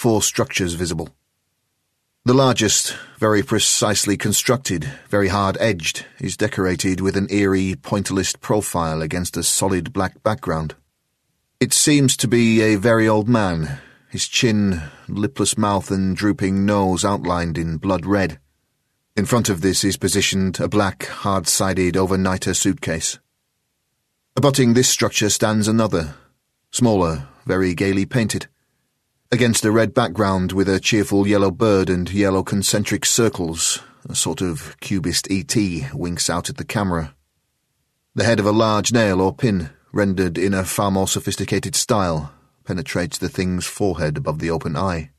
four 0.00 0.22
structures 0.22 0.72
visible. 0.72 1.10
The 2.24 2.32
largest, 2.32 2.96
very 3.18 3.42
precisely 3.42 4.16
constructed, 4.16 4.90
very 5.10 5.28
hard-edged, 5.28 6.06
is 6.18 6.38
decorated 6.38 7.02
with 7.02 7.18
an 7.18 7.26
eerie, 7.28 7.74
pointillist 7.74 8.40
profile 8.40 9.02
against 9.02 9.36
a 9.36 9.42
solid 9.42 9.92
black 9.92 10.22
background. 10.22 10.74
It 11.60 11.74
seems 11.74 12.16
to 12.16 12.26
be 12.26 12.62
a 12.62 12.76
very 12.76 13.06
old 13.06 13.28
man, 13.28 13.78
his 14.08 14.26
chin, 14.26 14.80
lipless 15.06 15.58
mouth 15.58 15.90
and 15.90 16.16
drooping 16.16 16.64
nose 16.64 17.04
outlined 17.04 17.58
in 17.58 17.76
blood 17.76 18.06
red. 18.06 18.40
In 19.18 19.26
front 19.26 19.50
of 19.50 19.60
this 19.60 19.84
is 19.84 19.98
positioned 19.98 20.58
a 20.60 20.66
black, 20.66 21.04
hard-sided 21.04 21.94
overnighter 21.94 22.56
suitcase. 22.56 23.18
Abutting 24.34 24.72
this 24.72 24.88
structure 24.88 25.28
stands 25.28 25.68
another, 25.68 26.14
smaller, 26.70 27.28
very 27.44 27.74
gaily 27.74 28.06
painted. 28.06 28.46
Against 29.32 29.64
a 29.64 29.70
red 29.70 29.94
background 29.94 30.50
with 30.50 30.68
a 30.68 30.80
cheerful 30.80 31.24
yellow 31.24 31.52
bird 31.52 31.88
and 31.88 32.10
yellow 32.10 32.42
concentric 32.42 33.06
circles, 33.06 33.78
a 34.08 34.16
sort 34.16 34.40
of 34.40 34.74
cubist 34.80 35.30
E.T. 35.30 35.86
winks 35.94 36.28
out 36.28 36.50
at 36.50 36.56
the 36.56 36.64
camera. 36.64 37.14
The 38.16 38.24
head 38.24 38.40
of 38.40 38.46
a 38.46 38.50
large 38.50 38.92
nail 38.92 39.20
or 39.20 39.32
pin, 39.32 39.70
rendered 39.92 40.36
in 40.36 40.52
a 40.52 40.64
far 40.64 40.90
more 40.90 41.06
sophisticated 41.06 41.76
style, 41.76 42.32
penetrates 42.64 43.18
the 43.18 43.28
thing's 43.28 43.68
forehead 43.68 44.16
above 44.16 44.40
the 44.40 44.50
open 44.50 44.76
eye. 44.76 45.12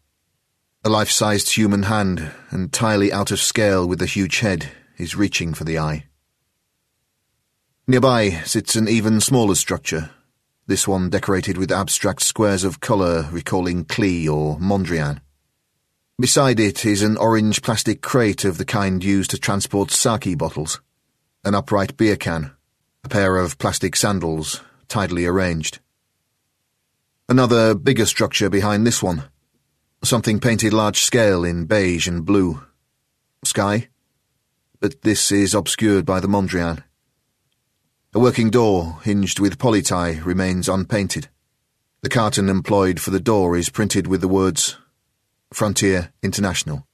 A 0.83 0.89
life-sized 0.89 1.55
human 1.55 1.83
hand, 1.83 2.33
entirely 2.51 3.13
out 3.13 3.31
of 3.31 3.39
scale 3.39 3.87
with 3.87 3.99
the 3.99 4.05
huge 4.05 4.39
head, 4.39 4.73
is 4.97 5.15
reaching 5.15 5.53
for 5.53 5.63
the 5.63 5.79
eye. 5.79 6.07
Nearby 7.87 8.41
sits 8.43 8.75
an 8.75 8.89
even 8.89 9.21
smaller 9.21 9.55
structure, 9.55 10.09
this 10.67 10.87
one 10.87 11.09
decorated 11.09 11.57
with 11.57 11.71
abstract 11.71 12.21
squares 12.21 12.63
of 12.63 12.79
colour 12.79 13.27
recalling 13.31 13.85
Klee 13.85 14.27
or 14.27 14.57
Mondrian. 14.57 15.21
Beside 16.19 16.59
it 16.59 16.85
is 16.85 17.01
an 17.01 17.17
orange 17.17 17.61
plastic 17.61 18.01
crate 18.01 18.45
of 18.45 18.57
the 18.57 18.65
kind 18.65 19.03
used 19.03 19.31
to 19.31 19.39
transport 19.39 19.91
sake 19.91 20.37
bottles, 20.37 20.79
an 21.43 21.55
upright 21.55 21.97
beer 21.97 22.15
can, 22.15 22.51
a 23.03 23.09
pair 23.09 23.37
of 23.37 23.57
plastic 23.57 23.95
sandals, 23.95 24.61
tidily 24.87 25.25
arranged. 25.25 25.79
Another 27.27 27.73
bigger 27.73 28.05
structure 28.05 28.49
behind 28.49 28.85
this 28.85 29.01
one, 29.01 29.23
something 30.03 30.39
painted 30.39 30.73
large 30.73 31.01
scale 31.01 31.43
in 31.43 31.65
beige 31.65 32.07
and 32.07 32.25
blue. 32.25 32.63
Sky? 33.43 33.89
But 34.79 35.01
this 35.01 35.31
is 35.31 35.55
obscured 35.55 36.05
by 36.05 36.19
the 36.19 36.27
Mondrian. 36.27 36.83
A 38.13 38.19
working 38.19 38.49
door, 38.49 38.99
hinged 39.03 39.39
with 39.39 39.57
polytie, 39.57 40.25
remains 40.25 40.67
unpainted. 40.67 41.29
The 42.01 42.09
carton 42.09 42.49
employed 42.49 42.99
for 42.99 43.09
the 43.09 43.21
door 43.21 43.55
is 43.55 43.69
printed 43.69 44.05
with 44.05 44.19
the 44.19 44.27
words 44.27 44.75
Frontier 45.53 46.11
International. 46.21 46.85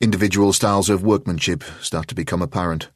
Individual 0.00 0.52
styles 0.52 0.88
of 0.88 1.02
workmanship 1.02 1.64
start 1.80 2.06
to 2.06 2.14
become 2.14 2.42
apparent. 2.42 2.90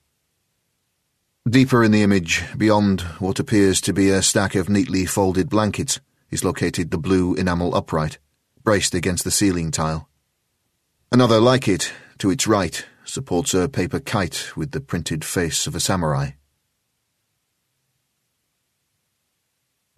Deeper 1.49 1.83
in 1.83 1.90
the 1.90 2.02
image, 2.02 2.45
beyond 2.57 3.00
what 3.19 3.40
appears 3.40 3.81
to 3.81 3.93
be 3.93 4.09
a 4.11 4.23
stack 4.23 4.55
of 4.55 4.69
neatly 4.69 5.07
folded 5.07 5.50
blankets, 5.50 5.99
is 6.31 6.45
located 6.45 6.93
the 6.93 6.99
blue 6.99 7.35
enamel 7.35 7.75
upright, 7.75 8.19
braced 8.62 8.95
against 8.95 9.25
the 9.25 9.33
ceiling 9.33 9.73
tile. 9.73 10.09
Another 11.11 11.40
like 11.40 11.66
it, 11.66 11.93
to 12.19 12.31
its 12.31 12.47
right, 12.47 12.87
supports 13.05 13.55
a 13.55 13.69
paper 13.69 13.99
kite 13.99 14.57
with 14.57 14.71
the 14.71 14.81
printed 14.81 15.25
face 15.25 15.66
of 15.66 15.75
a 15.75 15.81
samurai. 15.81 16.31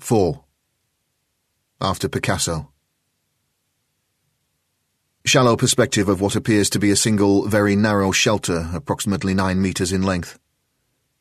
4. 0.00 0.44
After 1.80 2.08
Picasso. 2.08 2.70
Shallow 5.26 5.56
perspective 5.56 6.08
of 6.08 6.20
what 6.20 6.36
appears 6.36 6.70
to 6.70 6.78
be 6.78 6.90
a 6.90 6.96
single, 6.96 7.48
very 7.48 7.74
narrow 7.74 8.12
shelter, 8.12 8.70
approximately 8.72 9.34
nine 9.34 9.60
metres 9.60 9.92
in 9.92 10.02
length. 10.02 10.38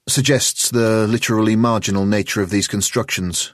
Suggests 0.07 0.69
the 0.69 1.07
literally 1.07 1.55
marginal 1.55 2.05
nature 2.05 2.41
of 2.41 2.51
these 2.51 2.67
constructions. 2.67 3.53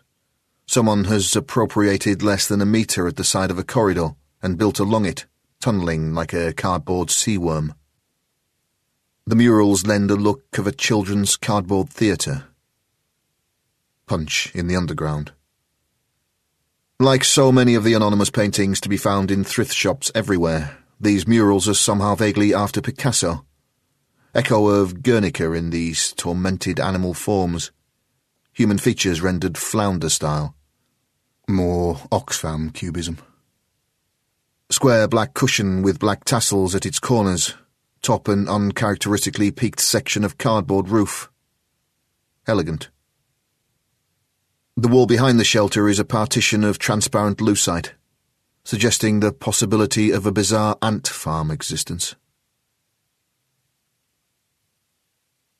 Someone 0.67 1.05
has 1.05 1.35
appropriated 1.35 2.21
less 2.21 2.47
than 2.47 2.61
a 2.61 2.65
metre 2.65 3.07
at 3.07 3.15
the 3.15 3.23
side 3.23 3.49
of 3.49 3.57
a 3.57 3.63
corridor 3.63 4.15
and 4.41 4.57
built 4.57 4.77
along 4.77 5.05
it, 5.05 5.25
tunnelling 5.61 6.13
like 6.13 6.33
a 6.33 6.53
cardboard 6.53 7.09
sea 7.09 7.37
worm. 7.37 7.73
The 9.25 9.37
murals 9.37 9.87
lend 9.87 10.11
a 10.11 10.15
look 10.15 10.57
of 10.57 10.67
a 10.67 10.73
children's 10.73 11.37
cardboard 11.37 11.89
theatre 11.89 12.49
Punch 14.13 14.51
in 14.53 14.67
the 14.67 14.75
Underground. 14.75 15.31
Like 16.99 17.23
so 17.23 17.51
many 17.51 17.73
of 17.73 17.83
the 17.83 17.95
anonymous 17.95 18.29
paintings 18.29 18.79
to 18.81 18.87
be 18.87 18.95
found 18.95 19.31
in 19.31 19.43
thrift 19.43 19.73
shops 19.73 20.11
everywhere, 20.13 20.77
these 21.01 21.27
murals 21.27 21.67
are 21.67 21.73
somehow 21.73 22.13
vaguely 22.13 22.53
after 22.53 22.79
Picasso. 22.79 23.43
Echo 24.35 24.67
of 24.67 25.01
Guernica 25.01 25.51
in 25.53 25.71
these 25.71 26.13
tormented 26.13 26.79
animal 26.79 27.15
forms. 27.15 27.71
Human 28.51 28.77
features 28.77 29.19
rendered 29.19 29.57
flounder 29.57 30.09
style. 30.09 30.55
More 31.47 31.95
Oxfam 32.11 32.71
cubism. 32.71 33.17
Square 34.69 35.07
black 35.07 35.33
cushion 35.33 35.81
with 35.81 35.97
black 35.97 36.23
tassels 36.23 36.75
at 36.75 36.85
its 36.85 36.99
corners. 36.99 37.55
Top 38.03 38.27
an 38.27 38.47
uncharacteristically 38.47 39.49
peaked 39.49 39.79
section 39.79 40.23
of 40.23 40.37
cardboard 40.37 40.89
roof. 40.89 41.31
Elegant. 42.45 42.91
The 44.75 44.87
wall 44.87 45.05
behind 45.05 45.39
the 45.39 45.43
shelter 45.43 45.87
is 45.87 45.99
a 45.99 46.05
partition 46.05 46.63
of 46.63 46.79
transparent 46.79 47.37
lucite, 47.37 47.91
suggesting 48.65 49.19
the 49.19 49.31
possibility 49.31 50.09
of 50.09 50.25
a 50.25 50.31
bizarre 50.31 50.77
ant 50.81 51.07
farm 51.07 51.51
existence. 51.51 52.15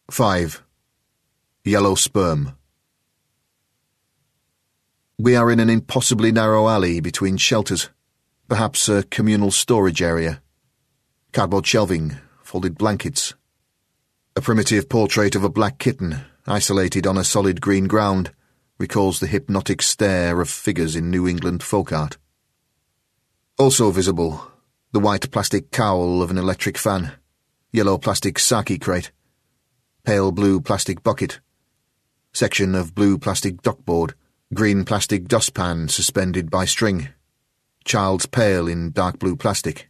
5. 0.10 0.64
Yellow 1.64 1.94
sperm. 1.94 2.58
We 5.20 5.36
are 5.36 5.52
in 5.52 5.60
an 5.60 5.70
impossibly 5.70 6.32
narrow 6.32 6.68
alley 6.68 7.00
between 7.00 7.38
shelters, 7.38 7.92
perhaps 8.50 8.90
a 8.90 9.04
communal 9.04 9.52
storage 9.52 10.02
area. 10.02 10.42
Cardboard 11.34 11.68
shelving, 11.68 12.18
folded 12.42 12.80
blankets. 12.80 13.36
A 14.36 14.42
primitive 14.42 14.90
portrait 14.90 15.36
of 15.36 15.44
a 15.44 15.50
black 15.50 15.78
kitten, 15.78 16.22
isolated 16.48 17.06
on 17.06 17.16
a 17.16 17.24
solid 17.24 17.62
green 17.62 17.88
ground, 17.88 18.32
recalls 18.78 19.20
the 19.20 19.28
hypnotic 19.28 19.82
stare 19.82 20.42
of 20.42 20.50
figures 20.50 20.96
in 20.96 21.10
New 21.10 21.28
England 21.28 21.64
folk 21.64 21.92
art. 21.92 22.18
Also 23.58 23.92
visible, 23.92 24.52
the 24.92 25.00
white 25.00 25.32
plastic 25.32 25.72
cowl 25.72 26.22
of 26.22 26.32
an 26.32 26.38
electric 26.38 26.78
fan, 26.78 27.14
yellow 27.72 27.98
plastic 27.98 28.40
sake 28.40 28.82
crate, 28.82 29.12
pale 30.04 30.32
blue 30.32 30.60
plastic 30.60 31.04
bucket, 31.04 31.40
section 32.34 32.76
of 32.76 32.96
blue 32.96 33.18
plastic 33.18 33.62
duckboard, 33.62 34.16
green 34.54 34.86
plastic 34.86 35.28
dustpan 35.28 35.88
suspended 35.88 36.50
by 36.50 36.66
string, 36.66 37.10
child's 37.86 38.26
pail 38.26 38.68
in 38.68 38.92
dark 38.92 39.20
blue 39.20 39.36
plastic. 39.36 39.90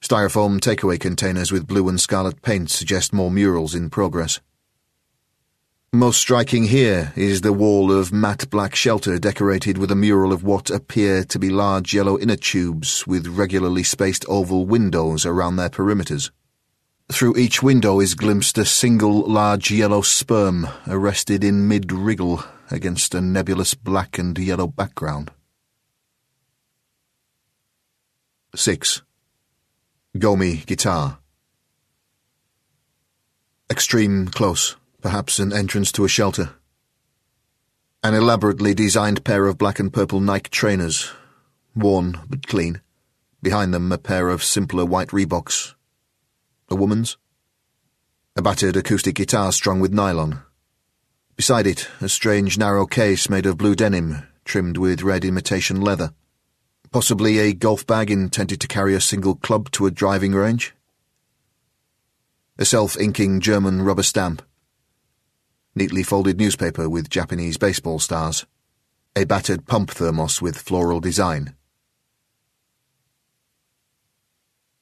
Styrofoam 0.00 0.58
takeaway 0.60 0.98
containers 0.98 1.52
with 1.52 1.66
blue 1.66 1.88
and 1.88 2.00
scarlet 2.00 2.40
paint 2.42 2.70
suggest 2.70 3.12
more 3.12 3.30
murals 3.30 3.74
in 3.74 3.90
progress. 3.90 4.40
Most 5.92 6.20
striking 6.20 6.66
here 6.66 7.12
is 7.16 7.40
the 7.40 7.52
wall 7.52 7.90
of 7.90 8.12
matte 8.12 8.48
black 8.48 8.76
shelter 8.76 9.18
decorated 9.18 9.76
with 9.76 9.90
a 9.90 9.96
mural 9.96 10.32
of 10.32 10.44
what 10.44 10.70
appear 10.70 11.24
to 11.24 11.36
be 11.36 11.50
large 11.50 11.92
yellow 11.92 12.16
inner 12.16 12.36
tubes 12.36 13.08
with 13.08 13.26
regularly 13.26 13.82
spaced 13.82 14.24
oval 14.28 14.66
windows 14.66 15.26
around 15.26 15.56
their 15.56 15.68
perimeters. 15.68 16.30
Through 17.10 17.38
each 17.38 17.60
window 17.60 17.98
is 17.98 18.14
glimpsed 18.14 18.56
a 18.56 18.64
single 18.64 19.28
large 19.28 19.72
yellow 19.72 20.00
sperm 20.00 20.68
arrested 20.86 21.42
in 21.42 21.66
mid 21.66 21.90
wriggle 21.90 22.44
against 22.70 23.12
a 23.12 23.20
nebulous 23.20 23.74
black 23.74 24.16
and 24.16 24.38
yellow 24.38 24.68
background. 24.68 25.32
6. 28.54 29.02
Gomi 30.16 30.64
guitar. 30.66 31.18
Extreme 33.68 34.28
close, 34.28 34.76
perhaps 35.00 35.38
an 35.38 35.52
entrance 35.52 35.90
to 35.92 36.04
a 36.04 36.08
shelter. 36.08 36.50
An 38.02 38.14
elaborately 38.14 38.74
designed 38.74 39.24
pair 39.24 39.46
of 39.46 39.58
black 39.58 39.78
and 39.78 39.92
purple 39.92 40.20
Nike 40.20 40.48
trainers, 40.50 41.10
worn 41.74 42.18
but 42.28 42.46
clean. 42.46 42.80
Behind 43.42 43.72
them, 43.72 43.90
a 43.90 43.98
pair 43.98 44.28
of 44.28 44.44
simpler 44.44 44.84
white 44.84 45.08
Reeboks. 45.08 45.74
A 46.68 46.74
woman's? 46.74 47.16
A 48.36 48.42
battered 48.42 48.76
acoustic 48.76 49.16
guitar 49.16 49.52
strung 49.52 49.80
with 49.80 49.92
nylon. 49.92 50.42
Beside 51.36 51.66
it, 51.66 51.88
a 52.00 52.08
strange 52.08 52.58
narrow 52.58 52.86
case 52.86 53.30
made 53.30 53.46
of 53.46 53.56
blue 53.56 53.74
denim, 53.74 54.26
trimmed 54.44 54.76
with 54.76 55.02
red 55.02 55.24
imitation 55.24 55.80
leather. 55.80 56.12
Possibly 56.92 57.38
a 57.38 57.54
golf 57.54 57.86
bag 57.86 58.10
intended 58.10 58.60
to 58.60 58.68
carry 58.68 58.94
a 58.94 59.00
single 59.00 59.36
club 59.36 59.70
to 59.72 59.86
a 59.86 59.90
driving 59.90 60.32
range? 60.32 60.74
A 62.58 62.64
self-inking 62.64 63.40
German 63.40 63.82
rubber 63.82 64.02
stamp. 64.02 64.42
Neatly 65.74 66.04
folded 66.04 66.38
newspaper 66.38 66.88
with 66.88 67.08
Japanese 67.08 67.56
baseball 67.56 67.98
stars. 67.98 68.44
A 69.14 69.24
battered 69.24 69.66
pump 69.66 69.90
thermos 69.90 70.42
with 70.42 70.58
floral 70.58 71.00
design. 71.00 71.54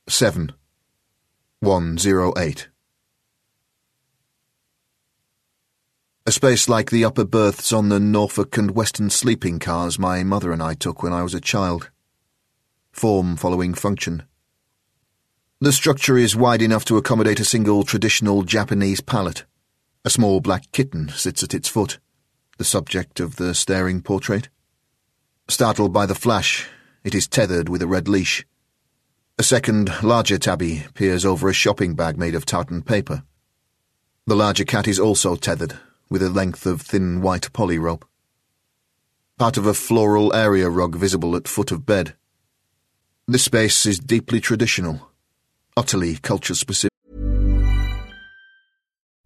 7. 0.08 0.52
108. 1.60 2.68
A 6.26 6.32
space 6.32 6.68
like 6.68 6.90
the 6.90 7.04
upper 7.04 7.24
berths 7.24 7.72
on 7.72 7.88
the 7.88 8.00
Norfolk 8.00 8.56
and 8.56 8.70
Western 8.70 9.10
sleeping 9.10 9.58
cars 9.58 9.98
my 9.98 10.22
mother 10.22 10.52
and 10.52 10.62
I 10.62 10.74
took 10.74 11.02
when 11.02 11.12
I 11.12 11.22
was 11.22 11.34
a 11.34 11.40
child. 11.40 11.90
Form 12.92 13.36
following 13.36 13.74
function. 13.74 14.24
The 15.60 15.72
structure 15.72 16.16
is 16.16 16.36
wide 16.36 16.62
enough 16.62 16.84
to 16.86 16.96
accommodate 16.96 17.40
a 17.40 17.44
single 17.44 17.82
traditional 17.82 18.42
Japanese 18.42 19.00
pallet. 19.00 19.44
A 20.04 20.10
small 20.10 20.40
black 20.40 20.70
kitten 20.72 21.08
sits 21.08 21.42
at 21.42 21.54
its 21.54 21.68
foot, 21.68 21.98
the 22.56 22.64
subject 22.64 23.20
of 23.20 23.36
the 23.36 23.54
staring 23.54 24.00
portrait. 24.00 24.48
Startled 25.48 25.92
by 25.92 26.06
the 26.06 26.14
flash, 26.14 26.68
it 27.04 27.14
is 27.14 27.26
tethered 27.26 27.68
with 27.68 27.82
a 27.82 27.86
red 27.86 28.08
leash. 28.08 28.46
A 29.38 29.42
second, 29.42 30.02
larger 30.02 30.38
tabby 30.38 30.84
peers 30.94 31.24
over 31.24 31.48
a 31.48 31.52
shopping 31.52 31.94
bag 31.94 32.16
made 32.18 32.34
of 32.34 32.44
tartan 32.44 32.82
paper. 32.82 33.22
The 34.26 34.36
larger 34.36 34.64
cat 34.64 34.88
is 34.88 34.98
also 34.98 35.36
tethered, 35.36 35.78
with 36.10 36.22
a 36.22 36.30
length 36.30 36.66
of 36.66 36.82
thin 36.82 37.22
white 37.22 37.52
poly 37.52 37.78
rope. 37.78 38.04
Part 39.38 39.56
of 39.56 39.66
a 39.66 39.74
floral 39.74 40.34
area 40.34 40.68
rug 40.68 40.96
visible 40.96 41.36
at 41.36 41.48
foot 41.48 41.70
of 41.70 41.86
bed. 41.86 42.14
This 43.26 43.44
space 43.44 43.86
is 43.86 43.98
deeply 43.98 44.40
traditional, 44.40 45.10
utterly 45.76 46.16
culture 46.16 46.54
specific. 46.54 46.87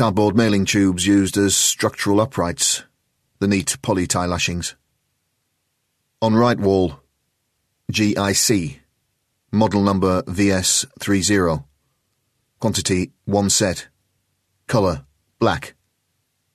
cardboard 0.00 0.34
mailing 0.34 0.64
tubes 0.64 1.06
used 1.06 1.36
as 1.36 1.54
structural 1.54 2.22
uprights, 2.22 2.84
the 3.38 3.46
neat 3.46 3.76
poly 3.82 4.06
tie 4.06 4.24
lashings. 4.24 4.74
On 6.22 6.34
right 6.34 6.58
wall, 6.58 7.00
GIC, 7.92 8.78
model 9.52 9.82
number 9.82 10.22
VS30, 10.22 11.64
quantity 12.60 13.12
1 13.26 13.50
set, 13.50 13.88
colour 14.66 15.04
black, 15.38 15.74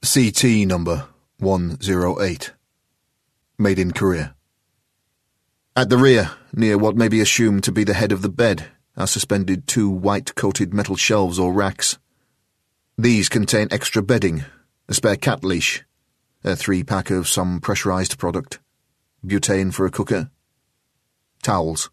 CT 0.01 0.65
number 0.65 1.05
108, 1.37 2.51
made 3.59 3.77
in 3.77 3.91
Korea. 3.91 4.35
At 5.75 5.89
the 5.89 5.99
rear, 5.99 6.31
near 6.51 6.79
what 6.79 6.95
may 6.95 7.09
be 7.09 7.21
assumed 7.21 7.63
to 7.65 7.71
be 7.71 7.83
the 7.83 7.93
head 7.93 8.11
of 8.11 8.23
the 8.23 8.29
bed, 8.29 8.71
are 8.97 9.05
suspended 9.05 9.67
two 9.67 9.87
white-coated 9.87 10.73
metal 10.73 10.95
shelves 10.95 11.37
or 11.37 11.53
racks. 11.53 11.99
These 12.97 13.27
contain 13.27 13.67
extra 13.71 14.01
bedding, 14.01 14.45
a 14.87 14.93
spare 14.93 15.17
cat 15.17 15.43
leash, 15.43 15.83
a 16.45 16.55
three-pack 16.55 17.09
of 17.09 17.27
some 17.27 17.59
pressurized 17.59 18.17
product, 18.17 18.59
butane 19.25 19.73
for 19.73 19.85
a 19.85 19.91
cooker, 19.91 20.31
towels, 21.43 21.89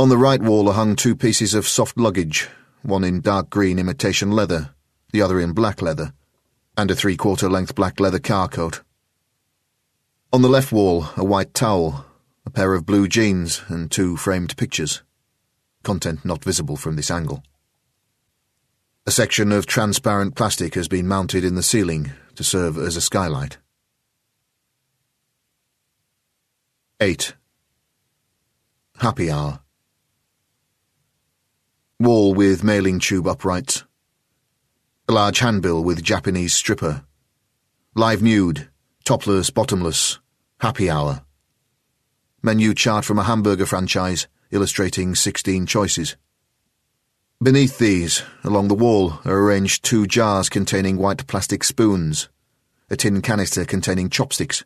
On 0.00 0.08
the 0.08 0.18
right 0.18 0.42
wall 0.42 0.68
are 0.68 0.74
hung 0.74 0.96
two 0.96 1.14
pieces 1.14 1.54
of 1.54 1.68
soft 1.68 1.96
luggage, 1.96 2.48
one 2.82 3.04
in 3.04 3.20
dark 3.20 3.50
green 3.50 3.78
imitation 3.78 4.32
leather, 4.32 4.74
the 5.12 5.22
other 5.22 5.38
in 5.38 5.52
black 5.52 5.80
leather, 5.80 6.12
and 6.76 6.90
a 6.90 6.96
three 6.96 7.16
quarter 7.16 7.48
length 7.48 7.76
black 7.76 8.00
leather 8.00 8.18
car 8.18 8.48
coat. 8.48 8.82
On 10.32 10.42
the 10.42 10.48
left 10.48 10.72
wall, 10.72 11.06
a 11.16 11.24
white 11.24 11.54
towel, 11.54 12.04
a 12.44 12.50
pair 12.50 12.74
of 12.74 12.84
blue 12.84 13.06
jeans, 13.06 13.62
and 13.68 13.92
two 13.92 14.16
framed 14.16 14.56
pictures. 14.56 15.02
Content 15.84 16.24
not 16.24 16.42
visible 16.42 16.76
from 16.76 16.96
this 16.96 17.12
angle. 17.12 17.44
A 19.04 19.10
section 19.10 19.50
of 19.50 19.66
transparent 19.66 20.36
plastic 20.36 20.74
has 20.76 20.86
been 20.86 21.08
mounted 21.08 21.42
in 21.44 21.56
the 21.56 21.62
ceiling 21.62 22.12
to 22.36 22.44
serve 22.44 22.78
as 22.78 22.94
a 22.94 23.00
skylight. 23.00 23.58
8. 27.00 27.34
Happy 29.00 29.28
Hour. 29.28 29.58
Wall 31.98 32.32
with 32.32 32.62
mailing 32.62 33.00
tube 33.00 33.26
uprights. 33.26 33.82
A 35.08 35.12
large 35.12 35.40
handbill 35.40 35.82
with 35.82 36.04
Japanese 36.04 36.54
stripper. 36.54 37.02
Live 37.96 38.22
nude, 38.22 38.68
topless, 39.04 39.50
bottomless, 39.50 40.20
happy 40.60 40.88
hour. 40.88 41.22
Menu 42.40 42.72
chart 42.72 43.04
from 43.04 43.18
a 43.18 43.24
hamburger 43.24 43.66
franchise 43.66 44.28
illustrating 44.52 45.16
16 45.16 45.66
choices. 45.66 46.16
Beneath 47.42 47.78
these, 47.78 48.22
along 48.44 48.68
the 48.68 48.76
wall, 48.76 49.14
are 49.24 49.36
arranged 49.36 49.82
two 49.82 50.06
jars 50.06 50.48
containing 50.48 50.96
white 50.96 51.26
plastic 51.26 51.64
spoons, 51.64 52.28
a 52.88 52.94
tin 52.94 53.20
canister 53.20 53.64
containing 53.64 54.10
chopsticks, 54.10 54.64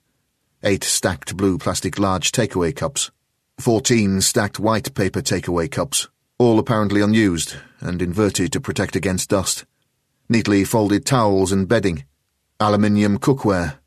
eight 0.63 0.85
stacked 0.85 1.39
blue 1.39 1.57
plastic 1.57 1.99
large 1.99 2.33
takeaway 2.33 2.77
cups, 2.77 3.11
fourteen 3.59 4.21
stacked 4.21 4.61
white 4.61 4.95
paper 4.95 5.23
takeaway 5.23 5.71
cups, 5.71 6.09
all 6.37 6.59
apparently 6.59 7.01
unused 7.01 7.57
and 7.81 8.03
inverted 8.03 8.53
to 8.53 8.61
protect 8.61 8.95
against 8.95 9.31
dust, 9.31 9.65
neatly 10.29 10.63
folded 10.63 11.07
towels 11.07 11.53
and 11.53 11.69
bedding, 11.69 12.05
aluminium 12.61 13.19
cookware, 13.19 13.79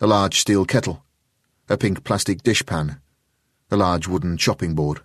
a 0.00 0.06
large 0.06 0.38
steel 0.38 0.64
kettle, 0.64 1.02
a 1.68 1.76
pink 1.76 2.04
plastic 2.04 2.42
dishpan, 2.44 3.00
a 3.68 3.76
large 3.76 4.06
wooden 4.06 4.36
chopping 4.36 4.76
board. 4.76 5.00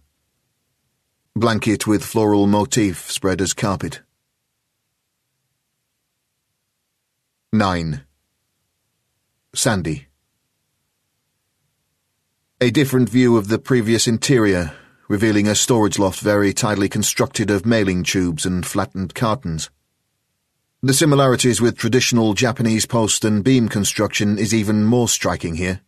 Blanket 1.36 1.88
with 1.88 2.06
floral 2.06 2.46
motif 2.46 3.10
spread 3.10 3.42
as 3.42 3.54
carpet. 3.54 4.02
9. 7.52 8.04
Sandy. 9.56 10.06
A 12.62 12.70
different 12.70 13.10
view 13.10 13.36
of 13.36 13.48
the 13.48 13.58
previous 13.58 14.08
interior, 14.08 14.74
revealing 15.08 15.48
a 15.48 15.56
storage 15.56 15.98
loft 15.98 16.20
very 16.20 16.54
tightly 16.54 16.88
constructed 16.88 17.50
of 17.50 17.66
mailing 17.66 18.04
tubes 18.04 18.46
and 18.46 18.64
flattened 18.64 19.16
cartons. 19.16 19.72
The 20.84 20.94
similarities 20.94 21.60
with 21.60 21.80
traditional 21.80 22.36
Japanese 22.36 22.86
post 22.86 23.26
and 23.26 23.44
beam 23.44 23.70
construction 23.70 24.38
is 24.38 24.54
even 24.54 24.84
more 24.84 25.10
striking 25.10 25.56
here. 25.56 25.82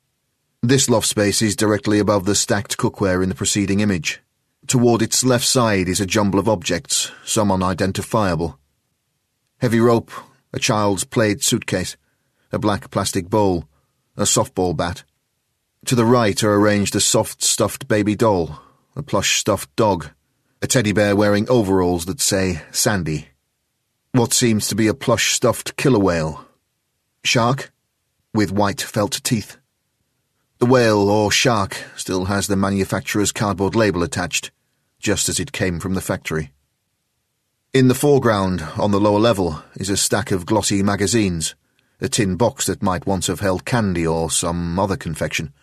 This 0.63 0.89
loft 0.89 1.05
space 1.05 1.43
is 1.43 1.55
directly 1.55 1.99
above 1.99 2.25
the 2.25 2.34
stacked 2.34 2.77
cookware 2.77 3.21
in 3.21 3.29
the 3.29 3.36
preceding 3.36 3.81
image. 3.81 4.23
Toward 4.67 5.04
its 5.04 5.23
left 5.23 5.45
side 5.45 5.88
is 5.88 6.01
a 6.01 6.08
jumble 6.08 6.39
of 6.39 6.49
objects, 6.49 7.12
some 7.23 7.51
unidentifiable. 7.51 8.58
Heavy 9.60 9.80
rope, 9.80 10.12
a 10.51 10.60
child's 10.60 11.04
plaid 11.04 11.43
suitcase, 11.43 11.97
a 12.51 12.58
black 12.58 12.89
plastic 12.89 13.30
bowl, 13.30 13.69
a 14.17 14.23
softball 14.23 14.75
bat. 14.75 15.04
To 15.86 15.93
the 15.95 16.06
right 16.06 16.41
are 16.43 16.56
arranged 16.56 16.95
a 16.95 16.99
soft 16.99 17.43
stuffed 17.43 17.88
baby 17.88 18.15
doll, 18.15 18.60
a 18.95 19.04
plush 19.04 19.38
stuffed 19.38 19.75
dog, 19.75 20.10
a 20.62 20.67
teddy 20.67 20.93
bear 20.93 21.15
wearing 21.15 21.47
overalls 21.47 22.06
that 22.06 22.19
say 22.19 22.62
Sandy. 22.71 23.28
What 24.13 24.34
seems 24.34 24.67
to 24.69 24.75
be 24.75 24.88
a 24.88 24.95
plush 24.95 25.34
stuffed 25.34 25.78
killer 25.78 25.99
whale. 25.99 26.43
Shark? 27.23 27.71
With 28.34 28.51
white 28.51 28.82
felt 28.82 29.21
teeth. 29.23 29.58
The 30.58 30.65
whale 30.65 31.10
or 31.10 31.32
shark 31.32 31.78
still 31.95 32.25
has 32.25 32.47
the 32.47 32.56
manufacturer's 32.56 33.32
cardboard 33.32 33.75
label 33.75 34.01
attached, 34.01 34.51
just 35.05 35.29
as 35.29 35.39
it 35.39 35.51
came 35.51 35.79
from 35.79 35.93
the 35.93 36.01
factory. 36.01 36.51
In 37.75 37.89
the 37.89 37.93
foreground, 37.93 38.63
on 38.75 38.89
the 38.89 38.99
lower 38.99 39.19
level, 39.19 39.61
is 39.75 39.87
a 39.87 39.97
stack 39.97 40.31
of 40.31 40.47
glossy 40.47 40.81
magazines, 40.81 41.53
a 42.01 42.09
tin 42.09 42.37
box 42.37 42.65
that 42.65 42.81
might 42.81 43.05
once 43.05 43.27
have 43.27 43.39
held 43.39 43.65
candy 43.65 44.07
or 44.07 44.31
some 44.31 44.79
other 44.79 44.97
confection 44.97 45.53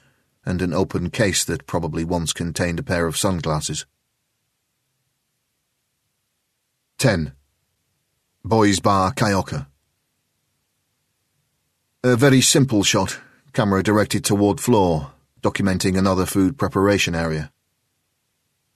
and 0.45 0.63
an 0.63 0.73
open 0.73 1.11
case 1.11 1.45
that 1.45 1.67
probably 1.67 2.05
once 2.05 2.33
contained 2.33 2.79
a 2.79 2.85
pair 2.85 3.09
of 3.09 3.17
sunglasses. 3.17 3.85
10. 6.99 7.33
Boys 8.45 8.79
Bar 8.79 9.13
Kyoka. 9.13 9.67
A 12.05 12.15
very 12.15 12.41
simple 12.41 12.85
shot, 12.85 13.19
camera 13.53 13.83
directed 13.83 14.25
toward 14.25 14.61
floor, 14.61 15.11
documenting 15.43 15.99
another 15.99 16.27
food 16.27 16.57
preparation 16.57 17.17
area. 17.17 17.51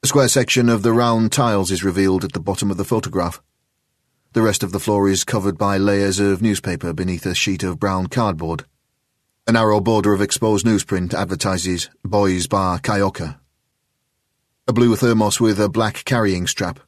A 0.06 0.08
square 0.08 0.28
section 0.28 0.68
of 0.68 0.84
the 0.84 0.92
round 0.92 1.32
tiles 1.32 1.72
is 1.72 1.82
revealed 1.82 2.22
at 2.22 2.32
the 2.32 2.38
bottom 2.38 2.70
of 2.70 2.76
the 2.76 2.84
photograph. 2.84 3.42
The 4.34 4.40
rest 4.40 4.62
of 4.62 4.70
the 4.70 4.78
floor 4.78 5.08
is 5.08 5.24
covered 5.24 5.58
by 5.58 5.78
layers 5.78 6.20
of 6.20 6.40
newspaper 6.40 6.92
beneath 6.92 7.26
a 7.26 7.34
sheet 7.34 7.64
of 7.64 7.80
brown 7.80 8.06
cardboard. 8.06 8.66
A 9.48 9.52
narrow 9.52 9.80
border 9.80 10.12
of 10.12 10.22
exposed 10.22 10.64
newsprint 10.64 11.12
advertises 11.12 11.90
Boys 12.04 12.46
Bar 12.46 12.78
Kyoka. 12.78 13.40
A 14.68 14.72
blue 14.72 14.94
thermos 14.94 15.40
with 15.40 15.58
a 15.58 15.68
black 15.68 16.04
carrying 16.04 16.46
strap. 16.46 16.78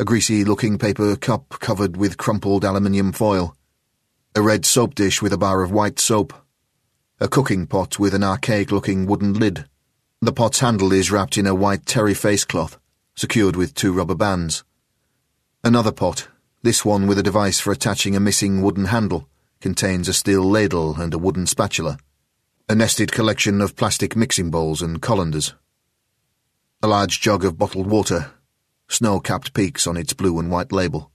A 0.00 0.04
greasy 0.04 0.44
looking 0.44 0.76
paper 0.76 1.14
cup 1.14 1.50
covered 1.60 1.96
with 1.96 2.18
crumpled 2.18 2.64
aluminium 2.64 3.12
foil. 3.12 3.56
A 4.34 4.42
red 4.42 4.66
soap 4.66 4.96
dish 4.96 5.22
with 5.22 5.32
a 5.32 5.38
bar 5.38 5.62
of 5.62 5.70
white 5.70 6.00
soap. 6.00 6.32
A 7.20 7.28
cooking 7.28 7.68
pot 7.68 8.00
with 8.00 8.12
an 8.12 8.24
archaic 8.24 8.72
looking 8.72 9.06
wooden 9.06 9.34
lid. 9.34 9.66
The 10.22 10.32
pot's 10.32 10.60
handle 10.60 10.92
is 10.92 11.10
wrapped 11.10 11.38
in 11.38 11.46
a 11.46 11.54
white 11.54 11.86
terry 11.86 12.12
face 12.12 12.44
cloth, 12.44 12.78
secured 13.14 13.56
with 13.56 13.74
two 13.74 13.90
rubber 13.90 14.14
bands. 14.14 14.64
Another 15.64 15.92
pot, 15.92 16.28
this 16.62 16.84
one 16.84 17.06
with 17.06 17.18
a 17.18 17.22
device 17.22 17.58
for 17.58 17.72
attaching 17.72 18.14
a 18.14 18.20
missing 18.20 18.60
wooden 18.60 18.86
handle 18.86 19.26
contains 19.62 20.08
a 20.08 20.12
steel 20.12 20.42
ladle 20.42 21.00
and 21.00 21.14
a 21.14 21.18
wooden 21.18 21.46
spatula, 21.46 21.96
a 22.68 22.74
nested 22.74 23.12
collection 23.12 23.62
of 23.62 23.76
plastic 23.76 24.14
mixing 24.14 24.50
bowls 24.50 24.82
and 24.82 25.00
colanders, 25.00 25.54
a 26.82 26.86
large 26.86 27.22
jug 27.22 27.42
of 27.42 27.56
bottled 27.56 27.86
water, 27.86 28.32
snow-capped 28.88 29.54
peaks 29.54 29.86
on 29.86 29.96
its 29.96 30.12
blue 30.12 30.38
and 30.38 30.50
white 30.50 30.70
label, 30.70 31.10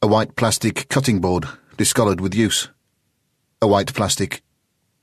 a 0.00 0.06
white 0.06 0.36
plastic 0.36 0.88
cutting 0.88 1.20
board 1.20 1.46
discoloured 1.76 2.22
with 2.22 2.34
use, 2.34 2.70
a 3.60 3.68
white 3.68 3.92
plastic 3.92 4.42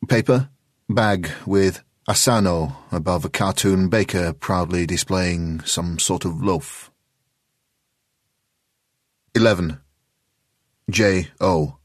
paper 0.08 0.50
bag 0.90 1.30
with 1.46 1.84
Asano 2.10 2.74
above 2.90 3.26
a 3.26 3.30
cartoon 3.30 3.90
baker 3.90 4.32
proudly 4.32 4.86
displaying 4.86 5.60
some 5.66 6.00
sort 6.00 6.24
of 6.24 6.42
loaf. 6.42 6.90
11. 9.36 9.82
J. 10.90 11.28
O. 11.42 11.80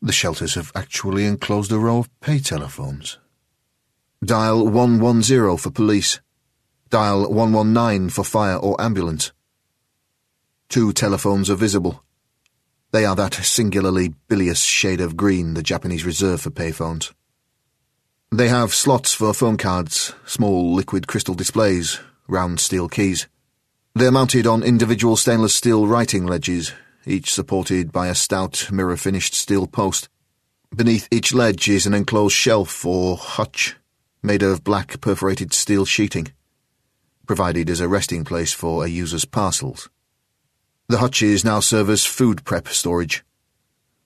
The 0.00 0.12
shelters 0.12 0.54
have 0.54 0.70
actually 0.76 1.24
enclosed 1.24 1.72
a 1.72 1.78
row 1.80 1.98
of 1.98 2.20
pay 2.20 2.38
telephones. 2.38 3.18
Dial 4.24 4.68
110 4.68 5.56
for 5.56 5.70
police. 5.72 6.20
Dial 6.90 7.28
119 7.28 8.08
for 8.10 8.22
fire 8.22 8.56
or 8.56 8.80
ambulance. 8.80 9.32
Two 10.68 10.92
telephones 10.92 11.50
are 11.50 11.56
visible. 11.56 12.04
They 12.92 13.04
are 13.04 13.16
that 13.16 13.34
singularly 13.34 14.14
bilious 14.28 14.60
shade 14.60 15.00
of 15.00 15.16
green 15.16 15.54
the 15.54 15.62
Japanese 15.64 16.06
reserve 16.06 16.40
for 16.40 16.50
payphones. 16.50 17.12
They 18.36 18.48
have 18.48 18.74
slots 18.74 19.14
for 19.14 19.32
phone 19.32 19.56
cards, 19.56 20.12
small 20.26 20.74
liquid 20.74 21.06
crystal 21.06 21.36
displays, 21.36 22.00
round 22.26 22.58
steel 22.58 22.88
keys. 22.88 23.28
They're 23.94 24.10
mounted 24.10 24.44
on 24.44 24.64
individual 24.64 25.16
stainless 25.16 25.54
steel 25.54 25.86
writing 25.86 26.26
ledges 26.26 26.72
each 27.06 27.32
supported 27.32 27.92
by 27.92 28.08
a 28.08 28.14
stout 28.16 28.72
mirror-finished 28.72 29.34
steel 29.34 29.68
post. 29.68 30.08
Beneath 30.74 31.06
each 31.12 31.32
ledge 31.32 31.68
is 31.68 31.86
an 31.86 31.94
enclosed 31.94 32.34
shelf 32.34 32.84
or 32.84 33.16
hutch, 33.16 33.76
made 34.20 34.42
of 34.42 34.64
black 34.64 35.00
perforated 35.00 35.52
steel 35.52 35.84
sheeting, 35.84 36.32
provided 37.28 37.70
as 37.70 37.78
a 37.78 37.86
resting 37.86 38.24
place 38.24 38.52
for 38.52 38.84
a 38.84 38.88
user's 38.88 39.24
parcels. 39.24 39.88
The 40.88 40.98
hutches 40.98 41.44
now 41.44 41.60
serve 41.60 41.88
as 41.88 42.04
food 42.04 42.44
prep 42.44 42.66
storage. 42.66 43.22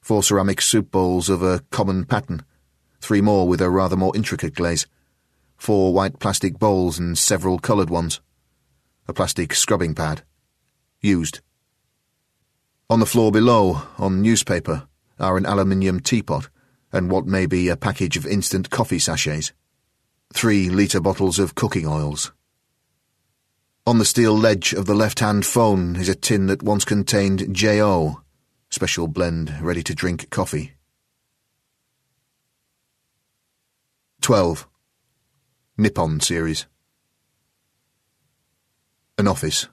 Four 0.03 0.23
ceramic 0.23 0.61
soup 0.61 0.91
bowls 0.91 1.31
of 1.31 1.43
a 1.43 1.61
common 1.71 2.05
pattern, 2.05 2.45
three 3.01 3.21
more 3.21 3.49
with 3.49 3.61
a 3.61 3.71
rather 3.71 3.97
more 3.97 4.17
intricate 4.17 4.55
glaze, 4.55 4.87
four 5.57 5.93
white 5.93 6.19
plastic 6.19 6.59
bowls 6.59 6.99
and 6.99 7.19
several 7.19 7.59
coloured 7.59 7.91
ones, 7.91 8.21
a 9.07 9.13
plastic 9.13 9.55
scrubbing 9.55 9.95
pad. 9.95 10.23
Used. 11.01 11.41
On 12.91 13.01
the 13.01 13.07
floor 13.07 13.31
below, 13.31 13.83
on 13.99 14.23
newspaper, 14.23 14.89
are 15.19 15.37
an 15.37 15.47
aluminium 15.47 16.01
teapot 16.01 16.49
and 16.93 17.11
what 17.11 17.27
may 17.27 17.47
be 17.47 17.69
a 17.69 17.77
package 17.77 18.17
of 18.17 18.27
instant 18.27 18.71
coffee 18.71 18.99
sachets. 18.99 19.53
Three 20.33 20.71
litre 20.71 21.01
bottles 21.01 21.39
of 21.39 21.55
cooking 21.55 21.87
oils, 21.87 22.33
On 23.87 23.99
the 23.99 24.05
steel 24.05 24.37
ledge 24.37 24.75
of 24.75 24.85
the 24.85 24.95
left-hand 24.95 25.47
phone 25.47 25.97
is 25.97 26.11
a 26.11 26.15
tin 26.15 26.47
that 26.47 26.63
once 26.63 26.85
contained 26.85 27.55
J.O., 27.55 28.21
special 28.69 29.09
blend 29.09 29.55
ready-to-drink 29.63 30.29
coffee. 30.29 30.78
12. 34.29 34.69
Nippon 35.79 36.21
series. 36.21 36.67
An 39.17 39.27
office. 39.27 39.69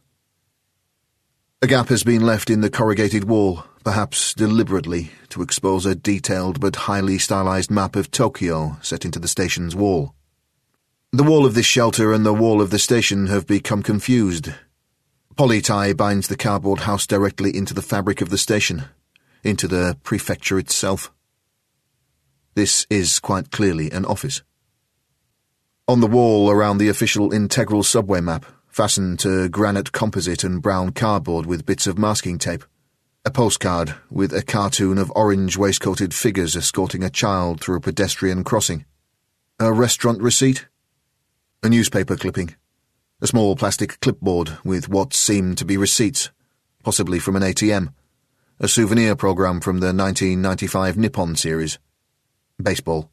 A 1.61 1.67
gap 1.67 1.89
has 1.89 2.05
been 2.05 2.25
left 2.25 2.49
in 2.49 2.61
the 2.61 2.69
corrugated 2.69 3.25
wall, 3.25 3.65
perhaps 3.83 4.33
deliberately, 4.33 5.11
to 5.27 5.41
expose 5.41 5.85
a 5.85 5.93
detailed 5.93 6.61
but 6.61 6.87
highly 6.87 7.17
stylized 7.17 7.69
map 7.69 7.97
of 7.97 8.11
Tokyo 8.11 8.77
set 8.81 9.03
into 9.03 9.19
the 9.19 9.27
station's 9.27 9.75
wall. 9.75 10.15
The 11.11 11.23
wall 11.23 11.45
of 11.45 11.53
this 11.53 11.65
shelter 11.65 12.13
and 12.13 12.25
the 12.25 12.33
wall 12.33 12.61
of 12.61 12.69
the 12.69 12.79
station 12.79 13.27
have 13.27 13.45
become 13.45 13.83
confused. 13.83 14.53
Polytie 15.35 15.97
binds 15.97 16.29
the 16.29 16.37
cardboard 16.37 16.79
house 16.79 17.05
directly 17.05 17.53
into 17.53 17.73
the 17.73 17.81
fabric 17.81 18.21
of 18.21 18.29
the 18.29 18.37
station, 18.37 18.85
into 19.43 19.67
the 19.67 19.97
prefecture 20.03 20.57
itself. 20.57 21.11
This 22.55 22.87
is 22.89 23.19
quite 23.19 23.51
clearly 23.51 23.91
an 23.91 24.05
office. 24.05 24.41
On 25.87 25.99
the 25.99 26.07
wall 26.07 26.49
around 26.49 26.77
the 26.77 26.89
official 26.89 27.31
integral 27.31 27.83
subway 27.83 28.21
map, 28.21 28.45
fastened 28.67 29.19
to 29.19 29.49
granite 29.49 29.91
composite 29.91 30.43
and 30.43 30.61
brown 30.61 30.91
cardboard 30.91 31.45
with 31.45 31.65
bits 31.65 31.85
of 31.85 31.97
masking 31.97 32.37
tape, 32.37 32.63
a 33.25 33.29
postcard 33.31 33.95
with 34.09 34.33
a 34.33 34.41
cartoon 34.41 34.97
of 34.97 35.11
orange 35.15 35.57
waistcoated 35.57 36.13
figures 36.13 36.55
escorting 36.55 37.03
a 37.03 37.09
child 37.09 37.61
through 37.61 37.75
a 37.75 37.81
pedestrian 37.81 38.43
crossing. 38.43 38.85
A 39.59 39.71
restaurant 39.71 40.21
receipt? 40.21 40.65
a 41.65 41.69
newspaper 41.69 42.15
clipping, 42.15 42.55
a 43.21 43.25
small 43.27 43.55
plastic 43.55 43.99
clipboard 43.99 44.55
with 44.63 44.87
what 44.87 45.15
seemed 45.15 45.57
to 45.57 45.65
be 45.65 45.77
receipts, 45.77 46.29
possibly 46.83 47.17
from 47.17 47.35
an 47.35 47.41
ATM, 47.41 47.91
a 48.59 48.67
souvenir 48.67 49.15
program 49.15 49.59
from 49.59 49.79
the 49.79 49.87
1995 49.87 50.95
Nippon 50.95 51.35
series, 51.35 51.79
baseball, 52.61 53.09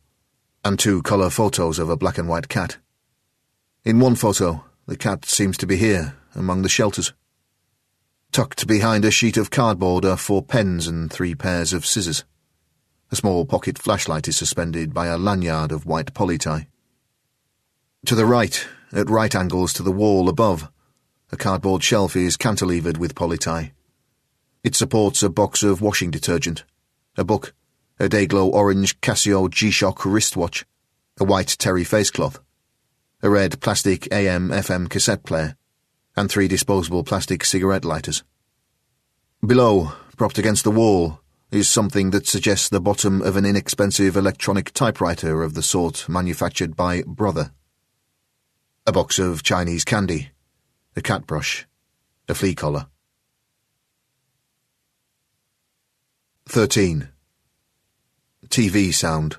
and 0.64 0.78
two 0.78 1.02
colour 1.02 1.30
photos 1.30 1.78
of 1.78 1.88
a 1.88 1.96
black 1.96 2.18
and 2.18 2.28
white 2.28 2.48
cat. 2.48 2.78
In 3.84 3.98
one 3.98 4.14
photo, 4.14 4.64
the 4.86 4.96
cat 4.96 5.24
seems 5.24 5.56
to 5.58 5.66
be 5.66 5.76
here, 5.76 6.16
among 6.34 6.62
the 6.62 6.68
shelters. 6.68 7.12
Tucked 8.30 8.66
behind 8.66 9.04
a 9.04 9.10
sheet 9.10 9.36
of 9.36 9.50
cardboard 9.50 10.04
are 10.04 10.16
four 10.16 10.42
pens 10.42 10.86
and 10.86 11.12
three 11.12 11.34
pairs 11.34 11.72
of 11.72 11.84
scissors. 11.84 12.24
A 13.10 13.16
small 13.16 13.44
pocket 13.44 13.78
flashlight 13.78 14.26
is 14.26 14.36
suspended 14.36 14.94
by 14.94 15.08
a 15.08 15.18
lanyard 15.18 15.70
of 15.70 15.84
white 15.84 16.14
polytie. 16.14 16.66
To 18.06 18.14
the 18.14 18.24
right, 18.24 18.66
at 18.92 19.10
right 19.10 19.34
angles 19.34 19.72
to 19.74 19.82
the 19.82 19.92
wall 19.92 20.28
above, 20.28 20.70
a 21.30 21.36
cardboard 21.36 21.82
shelf 21.82 22.16
is 22.16 22.36
cantilevered 22.36 22.98
with 22.98 23.14
polytie. 23.14 23.72
It 24.64 24.74
supports 24.74 25.22
a 25.22 25.28
box 25.28 25.62
of 25.62 25.82
washing 25.82 26.10
detergent, 26.10 26.64
a 27.16 27.24
book, 27.24 27.52
a 28.02 28.08
Dayglow 28.08 28.52
orange 28.52 29.00
Casio 29.00 29.48
G-Shock 29.48 30.04
wristwatch, 30.04 30.66
a 31.20 31.24
white 31.24 31.54
terry 31.56 31.84
facecloth, 31.84 32.40
a 33.22 33.30
red 33.30 33.60
plastic 33.60 34.12
AM-FM 34.12 34.90
cassette 34.90 35.22
player, 35.22 35.56
and 36.16 36.28
three 36.28 36.48
disposable 36.48 37.04
plastic 37.04 37.44
cigarette 37.44 37.84
lighters. 37.84 38.24
Below, 39.46 39.92
propped 40.16 40.36
against 40.36 40.64
the 40.64 40.72
wall, 40.72 41.20
is 41.52 41.68
something 41.68 42.10
that 42.10 42.26
suggests 42.26 42.68
the 42.68 42.80
bottom 42.80 43.22
of 43.22 43.36
an 43.36 43.46
inexpensive 43.46 44.16
electronic 44.16 44.72
typewriter 44.72 45.44
of 45.44 45.54
the 45.54 45.62
sort 45.62 46.08
manufactured 46.08 46.74
by 46.74 47.02
Brother 47.06 47.52
a 48.84 48.90
box 48.90 49.20
of 49.20 49.44
Chinese 49.44 49.84
candy, 49.84 50.30
a 50.96 51.00
cat 51.00 51.24
brush, 51.24 51.68
a 52.28 52.34
flea 52.34 52.52
collar. 52.52 52.86
13. 56.46 57.11
TV 58.52 58.92
sound. 58.92 59.38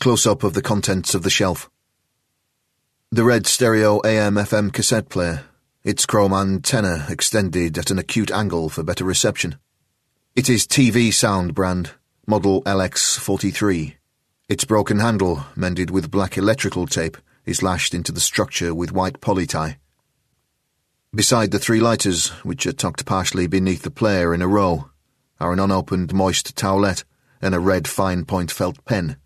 Close 0.00 0.26
up 0.26 0.42
of 0.42 0.52
the 0.52 0.62
contents 0.62 1.14
of 1.14 1.22
the 1.22 1.30
shelf. 1.30 1.70
The 3.12 3.22
red 3.22 3.46
stereo 3.46 4.00
AM 4.04 4.34
FM 4.34 4.72
cassette 4.72 5.08
player, 5.08 5.44
its 5.84 6.06
chrome 6.06 6.32
antenna 6.32 7.06
extended 7.08 7.78
at 7.78 7.92
an 7.92 8.00
acute 8.00 8.32
angle 8.32 8.68
for 8.68 8.82
better 8.82 9.04
reception. 9.04 9.60
It 10.34 10.48
is 10.48 10.66
TV 10.66 11.14
sound 11.14 11.54
brand, 11.54 11.92
model 12.26 12.62
LX43. 12.64 13.94
Its 14.48 14.64
broken 14.64 14.98
handle, 14.98 15.44
mended 15.54 15.92
with 15.92 16.10
black 16.10 16.36
electrical 16.36 16.88
tape, 16.88 17.16
is 17.46 17.62
lashed 17.62 17.94
into 17.94 18.10
the 18.10 18.18
structure 18.18 18.74
with 18.74 18.90
white 18.90 19.20
poly 19.20 19.46
tie. 19.46 19.78
Beside 21.14 21.52
the 21.52 21.60
three 21.60 21.78
lighters, 21.78 22.30
which 22.42 22.66
are 22.66 22.72
tucked 22.72 23.06
partially 23.06 23.46
beneath 23.46 23.82
the 23.82 23.90
player 23.92 24.34
in 24.34 24.42
a 24.42 24.48
row, 24.48 24.90
are 25.40 25.52
an 25.52 25.60
unopened 25.60 26.12
moist 26.12 26.56
towelette 26.56 27.04
and 27.40 27.54
a 27.54 27.60
red 27.60 27.86
fine 27.86 28.24
point 28.24 28.50
felt 28.50 28.84
pen. 28.84 29.16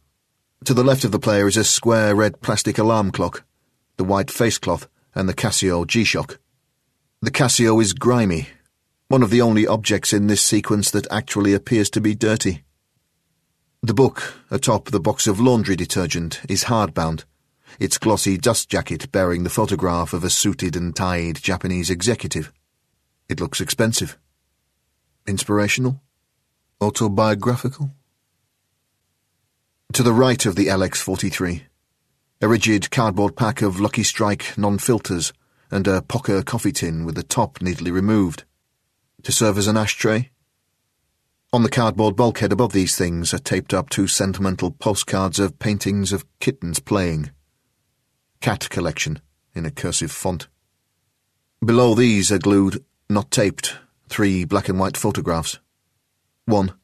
To 0.65 0.75
the 0.75 0.85
left 0.85 1.05
of 1.05 1.13
the 1.13 1.19
player 1.19 1.47
is 1.47 1.57
a 1.57 1.65
square 1.65 2.15
red 2.15 2.41
plastic 2.41 2.79
alarm 2.79 3.13
clock, 3.13 3.45
the 3.97 4.05
white 4.05 4.31
facecloth, 4.31 4.89
and 5.15 5.29
the 5.29 5.35
Casio 5.35 5.87
G-Shock. 5.87 6.39
The 7.23 7.31
Casio 7.31 7.81
is 7.81 7.93
grimy, 7.93 8.49
one 9.09 9.23
of 9.23 9.31
the 9.31 9.41
only 9.41 9.67
objects 9.67 10.13
in 10.13 10.27
this 10.27 10.43
sequence 10.43 10.91
that 10.91 11.07
actually 11.11 11.55
appears 11.55 11.91
to 11.91 12.01
be 12.01 12.15
dirty. 12.15 12.65
The 13.83 13.95
book, 13.95 14.35
atop 14.51 14.91
the 14.91 15.01
box 15.01 15.27
of 15.27 15.41
laundry 15.41 15.77
detergent, 15.77 16.41
is 16.49 16.65
hardbound, 16.65 17.25
its 17.79 17.99
glossy 17.99 18.37
dust 18.37 18.69
jacket 18.69 19.11
bearing 19.13 19.45
the 19.45 19.51
photograph 19.51 20.13
of 20.13 20.25
a 20.25 20.31
suited 20.31 20.75
and 20.75 20.95
tied 20.95 21.37
Japanese 21.37 21.89
executive. 21.89 22.53
It 23.29 23.41
looks 23.41 23.61
expensive. 23.61 24.19
Inspirational? 25.29 26.01
Autobiographical? 26.81 27.91
To 29.93 30.03
the 30.03 30.15
right 30.15 30.47
of 30.47 30.57
the 30.57 30.69
LX43, 30.69 31.65
a 32.41 32.49
rigid 32.49 32.91
cardboard 32.91 33.37
pack 33.37 33.61
of 33.61 33.79
Lucky 33.79 34.03
Strike 34.03 34.57
non-filters 34.57 35.35
and 35.71 35.87
a 35.87 36.01
Pokka 36.01 36.47
coffee 36.47 36.73
tin 36.73 37.05
with 37.05 37.15
the 37.15 37.23
top 37.23 37.61
neatly 37.61 37.91
removed. 37.91 38.45
To 39.25 39.31
serve 39.31 39.59
as 39.59 39.67
an 39.67 39.77
ashtray? 39.77 40.31
On 41.53 41.63
the 41.63 41.69
cardboard 41.69 42.17
bulkhead 42.17 42.51
above 42.51 42.73
these 42.73 42.97
things 42.97 43.35
are 43.35 43.39
taped 43.39 43.75
up 43.75 43.91
two 43.91 44.07
sentimental 44.07 44.71
postcards 44.71 45.39
of 45.39 45.59
paintings 45.59 46.11
of 46.11 46.25
kittens 46.41 46.79
playing. 46.79 47.33
Cat 48.41 48.71
collection, 48.71 49.21
in 49.55 49.67
a 49.67 49.71
cursive 49.71 50.11
font. 50.11 50.49
Below 51.63 51.95
these 51.95 52.33
are 52.33 52.39
glued, 52.39 52.83
not 53.11 53.31
taped, 53.31 53.77
three 54.09 54.45
black 54.45 54.69
and 54.69 54.79
white 54.79 54.97
photographs. 54.97 55.59
One, 56.47 56.75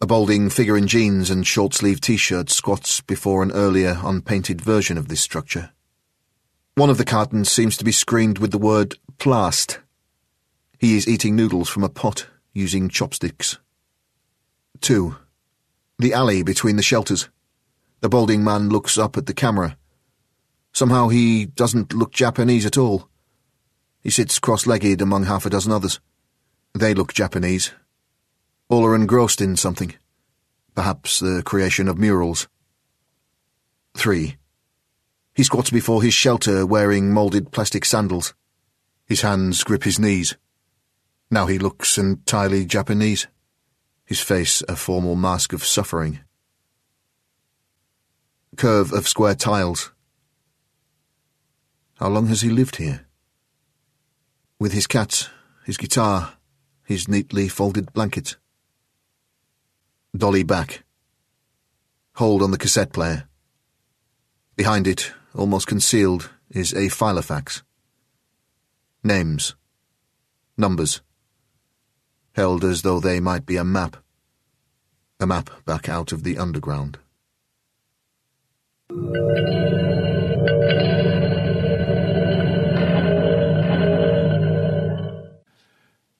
a 0.00 0.06
balding 0.06 0.50
figure 0.50 0.76
in 0.76 0.86
jeans 0.86 1.30
and 1.30 1.46
short-sleeved 1.46 2.02
t-shirt 2.02 2.50
squats 2.50 3.00
before 3.00 3.42
an 3.42 3.52
earlier 3.52 3.98
unpainted 4.02 4.60
version 4.60 4.98
of 4.98 5.08
this 5.08 5.20
structure. 5.20 5.72
One 6.74 6.90
of 6.90 6.98
the 6.98 7.04
cartons 7.04 7.50
seems 7.50 7.76
to 7.76 7.84
be 7.84 7.92
screened 7.92 8.38
with 8.38 8.50
the 8.50 8.58
word 8.58 8.96
plast. 9.18 9.78
He 10.78 10.96
is 10.96 11.08
eating 11.08 11.36
noodles 11.36 11.68
from 11.68 11.84
a 11.84 11.88
pot 11.88 12.26
using 12.52 12.88
chopsticks. 12.88 13.58
2. 14.80 15.16
The 15.98 16.12
alley 16.12 16.42
between 16.42 16.76
the 16.76 16.82
shelters. 16.82 17.28
The 18.00 18.08
balding 18.08 18.44
man 18.44 18.68
looks 18.68 18.98
up 18.98 19.16
at 19.16 19.26
the 19.26 19.32
camera. 19.32 19.78
Somehow 20.72 21.08
he 21.08 21.46
doesn't 21.46 21.94
look 21.94 22.12
Japanese 22.12 22.66
at 22.66 22.76
all. 22.76 23.08
He 24.02 24.10
sits 24.10 24.38
cross-legged 24.38 25.00
among 25.00 25.24
half 25.24 25.46
a 25.46 25.50
dozen 25.50 25.72
others. 25.72 26.00
They 26.74 26.92
look 26.92 27.14
Japanese. 27.14 27.72
All 28.68 28.84
are 28.84 28.94
engrossed 28.94 29.40
in 29.40 29.56
something. 29.56 29.94
Perhaps 30.74 31.20
the 31.20 31.42
creation 31.44 31.88
of 31.88 31.98
murals. 31.98 32.48
3. 33.96 34.36
He 35.34 35.42
squats 35.44 35.70
before 35.70 36.02
his 36.02 36.14
shelter 36.14 36.66
wearing 36.66 37.12
moulded 37.12 37.52
plastic 37.52 37.84
sandals. 37.84 38.34
His 39.06 39.22
hands 39.22 39.64
grip 39.64 39.84
his 39.84 39.98
knees. 39.98 40.36
Now 41.30 41.46
he 41.46 41.58
looks 41.58 41.96
entirely 41.96 42.64
Japanese 42.66 43.26
his 44.04 44.20
face 44.20 44.62
a 44.68 44.76
formal 44.76 45.16
mask 45.16 45.52
of 45.52 45.64
suffering. 45.64 46.20
Curve 48.56 48.92
of 48.92 49.08
square 49.08 49.34
tiles. 49.34 49.92
How 51.98 52.08
long 52.08 52.26
has 52.26 52.42
he 52.42 52.50
lived 52.50 52.76
here? 52.76 53.06
With 54.58 54.72
his 54.72 54.86
cat, 54.86 55.30
his 55.64 55.76
guitar, 55.76 56.34
his 56.84 57.08
neatly 57.08 57.48
folded 57.48 57.92
blanket. 57.92 58.36
Dolly 60.16 60.42
back. 60.42 60.84
Hold 62.14 62.42
on 62.42 62.50
the 62.50 62.58
cassette 62.58 62.92
player. 62.92 63.28
Behind 64.56 64.86
it, 64.86 65.12
almost 65.34 65.66
concealed, 65.66 66.30
is 66.50 66.72
a 66.72 66.88
filofax. 66.88 67.62
Names. 69.02 69.56
Numbers 70.56 71.00
held 72.34 72.64
as 72.64 72.82
though 72.82 73.00
they 73.00 73.20
might 73.20 73.46
be 73.46 73.56
a 73.56 73.64
map. 73.64 73.96
A 75.20 75.26
map 75.26 75.50
back 75.64 75.88
out 75.88 76.12
of 76.12 76.24
the 76.24 76.38
underground. 76.38 76.98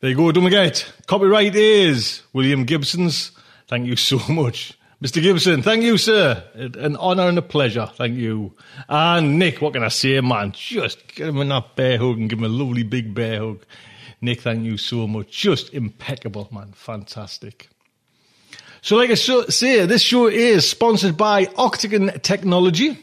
There 0.05 0.11
you 0.11 0.19
go, 0.19 0.31
don't 0.33 0.45
forget. 0.45 0.87
Copyright 1.07 1.57
is 1.57 2.25
William 2.35 2.65
Gibson's. 2.65 3.31
Thank 3.69 3.87
you 3.87 3.97
so 3.97 4.19
much. 4.29 4.79
Mr. 5.03 5.23
Gibson, 5.23 5.63
thank 5.63 5.83
you, 5.83 5.97
sir. 5.97 6.45
An 6.55 6.95
honour 6.99 7.27
and 7.27 7.39
a 7.39 7.41
pleasure. 7.41 7.87
Thank 7.87 8.19
you. 8.19 8.53
And 8.87 9.39
Nick, 9.39 9.63
what 9.63 9.73
can 9.73 9.83
I 9.83 9.89
say, 9.89 10.21
man? 10.21 10.53
Just 10.53 11.15
give 11.15 11.35
him 11.35 11.49
that 11.49 11.75
bear 11.75 11.97
hug 11.97 12.19
and 12.19 12.29
give 12.29 12.39
him 12.39 12.45
a 12.45 12.49
lovely 12.49 12.83
big 12.83 13.15
bear 13.15 13.39
hug. 13.39 13.65
Nick, 14.21 14.43
thank 14.43 14.63
you 14.65 14.77
so 14.77 15.07
much. 15.07 15.31
Just 15.31 15.73
impeccable, 15.73 16.49
man. 16.53 16.73
Fantastic. 16.73 17.71
So, 18.83 18.97
like 18.97 19.09
I 19.09 19.15
say, 19.15 19.87
this 19.87 20.03
show 20.03 20.27
is 20.27 20.69
sponsored 20.69 21.17
by 21.17 21.49
Octagon 21.57 22.21
Technology. 22.21 22.99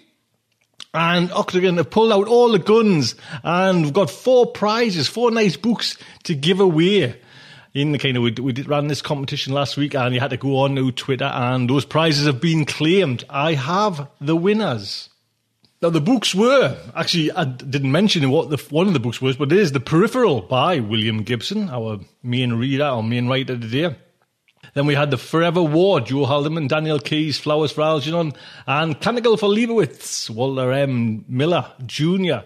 And 0.93 1.32
Octagon 1.32 1.77
have 1.77 1.89
pulled 1.89 2.12
out 2.12 2.27
all 2.27 2.51
the 2.51 2.60
guns 2.60 3.15
and 3.43 3.84
we've 3.84 3.93
got 3.93 4.10
four 4.10 4.47
prizes, 4.47 5.08
four 5.08 5.32
nice 5.32 5.56
books 5.56 5.97
to 6.23 6.36
give 6.36 6.60
away. 6.60 7.15
In 7.73 7.93
the 7.93 7.97
kind 7.97 8.17
of, 8.17 8.23
we, 8.23 8.32
we 8.32 8.51
did 8.51 8.67
ran 8.67 8.88
this 8.88 9.01
competition 9.01 9.54
last 9.54 9.77
week 9.77 9.95
and 9.95 10.13
you 10.13 10.19
had 10.19 10.32
to 10.32 10.38
go 10.38 10.58
on 10.58 10.75
to 10.75 10.91
Twitter 10.91 11.32
and 11.34 11.69
those 11.69 11.86
prizes 11.86 12.25
have 12.25 12.41
been 12.41 12.65
claimed. 12.65 13.23
I 13.30 13.54
have 13.54 14.10
the 14.19 14.36
winners. 14.36 15.08
Now 15.82 15.89
the 15.89 16.01
books 16.01 16.36
were 16.36 16.77
actually 16.93 17.32
I 17.32 17.45
didn't 17.45 17.91
mention 17.91 18.30
what 18.30 18.49
the 18.49 18.58
one 18.69 18.88
of 18.88 18.93
the 18.93 18.99
books 18.99 19.21
was, 19.21 19.38
but 19.38 19.51
it 19.51 19.58
is 19.58 19.71
The 19.71 19.80
Peripheral 19.80 20.41
by 20.41 20.80
William 20.80 21.23
Gibson, 21.23 21.69
our 21.69 22.01
main 22.21 22.54
reader, 22.54 22.84
our 22.84 23.01
main 23.01 23.27
writer 23.27 23.58
today. 23.58 23.95
Then 24.73 24.86
we 24.86 24.95
had 24.95 25.12
The 25.12 25.17
Forever 25.17 25.62
War, 25.62 25.99
Joe 25.99 26.25
Haldeman, 26.25 26.67
Daniel 26.67 26.99
Keyes, 26.99 27.38
Flowers 27.38 27.71
for 27.71 27.81
Algernon, 27.81 28.34
and 28.65 28.99
Canticle 28.99 29.38
for 29.38 29.49
Leibowitz, 29.49 30.29
Walter 30.29 30.71
M. 30.71 31.25
Miller 31.27 31.71
Jr., 31.86 32.45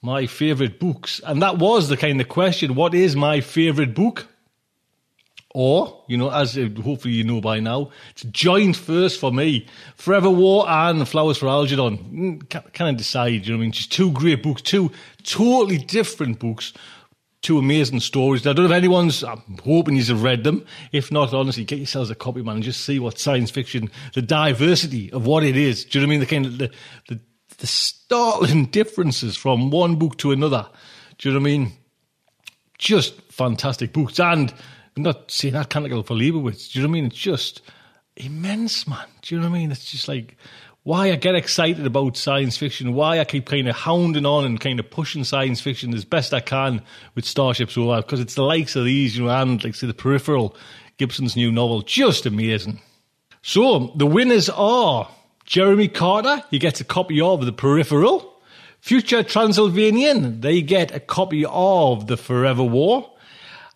my 0.00 0.26
favourite 0.26 0.78
books. 0.78 1.20
And 1.26 1.42
that 1.42 1.58
was 1.58 1.88
the 1.88 1.96
kind 1.96 2.20
of 2.20 2.28
question, 2.28 2.74
what 2.74 2.94
is 2.94 3.16
my 3.16 3.40
favourite 3.40 3.94
book? 3.94 4.28
Or, 5.54 6.04
you 6.08 6.16
know, 6.16 6.30
as 6.30 6.56
uh, 6.56 6.68
hopefully 6.82 7.14
you 7.14 7.24
know 7.24 7.40
by 7.40 7.58
now, 7.58 7.90
it's 8.10 8.22
joint 8.22 8.76
first 8.76 9.18
for 9.18 9.32
me. 9.32 9.66
Forever 9.96 10.30
War 10.30 10.68
and 10.68 11.06
Flowers 11.08 11.38
for 11.38 11.48
Algernon. 11.48 11.98
Mm, 11.98 12.48
can't, 12.48 12.72
can't 12.72 12.98
decide, 12.98 13.46
you 13.46 13.52
know 13.52 13.58
I 13.58 13.62
mean? 13.62 13.72
Just 13.72 13.90
two 13.90 14.12
great 14.12 14.42
books, 14.42 14.62
two 14.62 14.92
totally 15.22 15.78
different 15.78 16.38
books 16.38 16.72
two 17.42 17.58
amazing 17.58 18.00
stories. 18.00 18.46
I 18.46 18.52
don't 18.52 18.64
know 18.64 18.70
if 18.70 18.76
anyone's, 18.76 19.22
I'm 19.22 19.58
hoping 19.62 19.96
you've 19.96 20.22
read 20.22 20.44
them. 20.44 20.64
If 20.92 21.12
not, 21.12 21.32
honestly, 21.32 21.64
get 21.64 21.78
yourselves 21.78 22.10
a 22.10 22.14
copy, 22.14 22.42
man, 22.42 22.56
and 22.56 22.64
just 22.64 22.84
see 22.84 22.98
what 22.98 23.18
science 23.18 23.50
fiction, 23.50 23.90
the 24.14 24.22
diversity 24.22 25.12
of 25.12 25.26
what 25.26 25.44
it 25.44 25.56
is. 25.56 25.84
Do 25.84 25.98
you 25.98 26.06
know 26.06 26.08
what 26.08 26.14
I 26.14 26.18
mean? 26.18 26.20
The 26.20 26.26
kind 26.26 26.46
of, 26.46 26.58
the, 26.58 26.70
the, 27.08 27.20
the 27.58 27.66
startling 27.66 28.66
differences 28.70 29.36
from 29.36 29.70
one 29.70 29.96
book 29.96 30.18
to 30.18 30.32
another. 30.32 30.68
Do 31.18 31.28
you 31.28 31.34
know 31.34 31.40
what 31.40 31.48
I 31.48 31.50
mean? 31.50 31.72
Just 32.78 33.20
fantastic 33.32 33.92
books. 33.92 34.18
And 34.20 34.52
I'm 34.96 35.02
not 35.02 35.30
saying 35.30 35.54
that 35.54 35.70
canticle 35.70 36.02
for 36.02 36.14
Leibowitz. 36.14 36.72
Do 36.72 36.78
you 36.78 36.82
know 36.84 36.90
what 36.90 36.98
I 36.98 37.00
mean? 37.00 37.06
It's 37.06 37.16
just 37.16 37.62
immense, 38.16 38.86
man. 38.86 39.06
Do 39.22 39.34
you 39.34 39.40
know 39.40 39.48
what 39.48 39.56
I 39.56 39.60
mean? 39.60 39.70
It's 39.70 39.90
just 39.90 40.08
like, 40.08 40.36
why 40.88 41.12
I 41.12 41.16
get 41.16 41.34
excited 41.34 41.84
about 41.84 42.16
science 42.16 42.56
fiction, 42.56 42.94
why 42.94 43.20
I 43.20 43.26
keep 43.26 43.44
kind 43.44 43.68
of 43.68 43.76
hounding 43.76 44.24
on 44.24 44.46
and 44.46 44.58
kind 44.58 44.80
of 44.80 44.88
pushing 44.88 45.22
science 45.22 45.60
fiction 45.60 45.92
as 45.92 46.06
best 46.06 46.32
I 46.32 46.40
can 46.40 46.80
with 47.14 47.26
Starship 47.26 47.70
Sofa, 47.70 48.00
because 48.00 48.20
it's 48.20 48.36
the 48.36 48.42
likes 48.42 48.74
of 48.74 48.86
these, 48.86 49.14
you 49.14 49.24
know, 49.24 49.28
and 49.28 49.62
like 49.62 49.74
say 49.74 49.86
the 49.86 49.92
Peripheral, 49.92 50.56
Gibson's 50.96 51.36
new 51.36 51.52
novel, 51.52 51.82
just 51.82 52.24
amazing. 52.24 52.80
So 53.42 53.92
the 53.96 54.06
winners 54.06 54.48
are 54.48 55.10
Jeremy 55.44 55.88
Carter, 55.88 56.42
he 56.50 56.58
gets 56.58 56.80
a 56.80 56.84
copy 56.84 57.20
of 57.20 57.44
The 57.44 57.52
Peripheral. 57.52 58.40
Future 58.80 59.22
Transylvanian, 59.22 60.40
they 60.40 60.62
get 60.62 60.94
a 60.94 61.00
copy 61.00 61.44
of 61.50 62.06
The 62.06 62.16
Forever 62.16 62.62
War. 62.62 63.12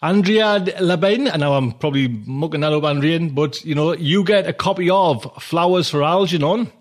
Andrea 0.01 0.61
Labine, 0.81 1.31
and 1.31 1.41
now 1.41 1.53
I'm 1.53 1.73
probably 1.73 2.09
mucking 2.09 2.61
that 2.61 2.73
up, 2.73 2.85
Andrea, 2.85 3.21
but 3.21 3.63
you 3.67 3.75
know, 3.75 3.93
you 3.93 4.25
get 4.25 4.47
a 4.47 4.55
copy 4.55 4.89
of 4.89 5.31
Flowers 5.43 5.91
for 5.91 6.03
Algernon. 6.03 6.73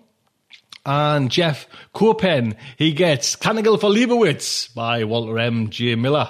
And 0.84 1.30
Jeff 1.30 1.68
Copen, 1.94 2.56
he 2.76 2.92
gets 2.92 3.36
Canticle 3.36 3.78
for 3.78 3.88
Leibowitz 3.88 4.74
by 4.74 5.04
Walter 5.04 5.38
M. 5.38 5.70
J. 5.70 5.94
Miller. 5.94 6.28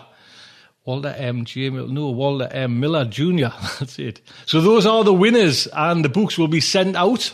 Walter 0.84 1.14
M. 1.16 1.44
J. 1.44 1.70
Miller, 1.70 1.88
no, 1.88 2.10
Walter 2.10 2.48
M. 2.50 2.78
Miller 2.78 3.04
Jr. 3.04 3.46
That's 3.78 3.98
it. 3.98 4.20
So 4.46 4.60
those 4.60 4.84
are 4.84 5.04
the 5.04 5.14
winners, 5.14 5.68
and 5.68 6.04
the 6.04 6.08
books 6.08 6.36
will 6.36 6.48
be 6.48 6.60
sent 6.60 6.96
out 6.96 7.32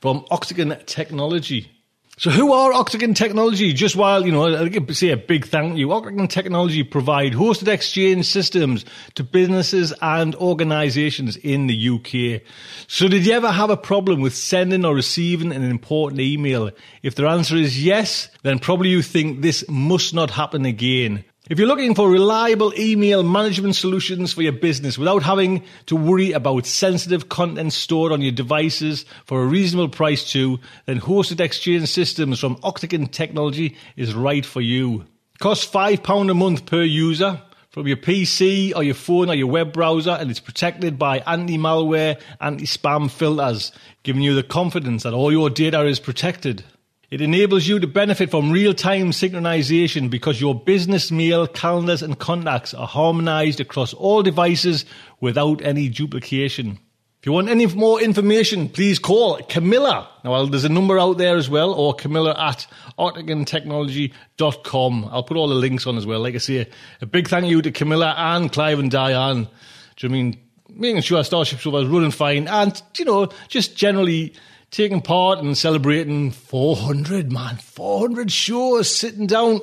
from 0.00 0.24
Octagon 0.30 0.76
Technology. 0.86 1.73
So 2.16 2.30
who 2.30 2.52
are 2.52 2.72
Octagon 2.72 3.12
Technology? 3.12 3.72
Just 3.72 3.96
while, 3.96 4.24
you 4.24 4.30
know, 4.30 4.44
I 4.44 4.92
say 4.92 5.10
a 5.10 5.16
big 5.16 5.46
thank 5.46 5.76
you. 5.76 5.92
Octagon 5.92 6.28
Technology 6.28 6.84
provide 6.84 7.32
hosted 7.32 7.66
exchange 7.66 8.26
systems 8.26 8.84
to 9.16 9.24
businesses 9.24 9.92
and 10.00 10.36
organizations 10.36 11.36
in 11.36 11.66
the 11.66 11.88
UK. 11.88 12.42
So 12.86 13.08
did 13.08 13.26
you 13.26 13.32
ever 13.32 13.50
have 13.50 13.70
a 13.70 13.76
problem 13.76 14.20
with 14.20 14.34
sending 14.34 14.84
or 14.84 14.94
receiving 14.94 15.50
an 15.50 15.64
important 15.64 16.20
email? 16.20 16.70
If 17.02 17.16
the 17.16 17.26
answer 17.26 17.56
is 17.56 17.84
yes, 17.84 18.28
then 18.44 18.60
probably 18.60 18.90
you 18.90 19.02
think 19.02 19.40
this 19.40 19.64
must 19.68 20.14
not 20.14 20.30
happen 20.30 20.64
again. 20.64 21.24
If 21.50 21.58
you're 21.58 21.68
looking 21.68 21.94
for 21.94 22.08
reliable 22.08 22.72
email 22.78 23.22
management 23.22 23.76
solutions 23.76 24.32
for 24.32 24.40
your 24.40 24.52
business 24.52 24.96
without 24.96 25.22
having 25.24 25.62
to 25.84 25.94
worry 25.94 26.32
about 26.32 26.64
sensitive 26.64 27.28
content 27.28 27.74
stored 27.74 28.12
on 28.12 28.22
your 28.22 28.32
devices 28.32 29.04
for 29.26 29.42
a 29.42 29.46
reasonable 29.46 29.90
price 29.90 30.32
too, 30.32 30.58
then 30.86 31.00
Hosted 31.00 31.40
Exchange 31.40 31.86
Systems 31.90 32.40
from 32.40 32.58
Octagon 32.62 33.08
Technology 33.08 33.76
is 33.94 34.14
right 34.14 34.46
for 34.46 34.62
you. 34.62 35.04
Costs 35.38 35.70
£5 35.70 36.30
a 36.30 36.32
month 36.32 36.64
per 36.64 36.82
user 36.82 37.42
from 37.68 37.88
your 37.88 37.98
PC 37.98 38.74
or 38.74 38.82
your 38.82 38.94
phone 38.94 39.28
or 39.28 39.34
your 39.34 39.48
web 39.48 39.70
browser 39.70 40.12
and 40.12 40.30
it's 40.30 40.40
protected 40.40 40.98
by 40.98 41.18
anti-malware, 41.26 42.18
anti-spam 42.40 43.10
filters, 43.10 43.70
giving 44.02 44.22
you 44.22 44.34
the 44.34 44.42
confidence 44.42 45.02
that 45.02 45.12
all 45.12 45.30
your 45.30 45.50
data 45.50 45.84
is 45.84 46.00
protected. 46.00 46.64
It 47.10 47.20
enables 47.20 47.66
you 47.66 47.78
to 47.78 47.86
benefit 47.86 48.30
from 48.30 48.50
real-time 48.50 49.10
synchronization 49.10 50.10
because 50.10 50.40
your 50.40 50.54
business 50.54 51.10
mail, 51.10 51.46
calendars 51.46 52.02
and 52.02 52.18
contacts 52.18 52.74
are 52.74 52.86
harmonized 52.86 53.60
across 53.60 53.92
all 53.92 54.22
devices 54.22 54.84
without 55.20 55.62
any 55.62 55.88
duplication. 55.88 56.78
If 57.20 57.26
you 57.26 57.32
want 57.32 57.48
any 57.48 57.66
more 57.66 58.02
information, 58.02 58.68
please 58.68 58.98
call 58.98 59.38
Camilla. 59.48 60.08
Now, 60.24 60.32
well, 60.32 60.46
there's 60.46 60.64
a 60.64 60.68
number 60.68 60.98
out 60.98 61.16
there 61.16 61.36
as 61.36 61.48
well, 61.48 61.72
or 61.72 61.94
Camilla 61.94 62.34
at 62.38 62.66
octagontechnology.com. 62.98 65.08
I'll 65.10 65.22
put 65.22 65.38
all 65.38 65.48
the 65.48 65.54
links 65.54 65.86
on 65.86 65.96
as 65.96 66.04
well. 66.04 66.20
Like 66.20 66.34
I 66.34 66.38
say, 66.38 66.68
a 67.00 67.06
big 67.06 67.28
thank 67.28 67.46
you 67.46 67.62
to 67.62 67.70
Camilla 67.70 68.14
and 68.18 68.52
Clive 68.52 68.78
and 68.78 68.90
Diane. 68.90 69.48
Do 69.96 70.06
you 70.06 70.08
I 70.08 70.12
mean 70.12 70.36
making 70.68 71.00
sure 71.02 71.22
Starship 71.24 71.60
Sofa 71.60 71.78
is 71.78 71.88
running 71.88 72.10
fine 72.10 72.46
and, 72.48 72.82
you 72.98 73.06
know, 73.06 73.28
just 73.48 73.76
generally 73.76 74.34
taking 74.74 75.00
part 75.00 75.38
and 75.38 75.56
celebrating 75.56 76.32
400, 76.32 77.30
man, 77.30 77.56
400 77.58 78.32
shows 78.32 78.92
sitting 78.92 79.28
down 79.28 79.60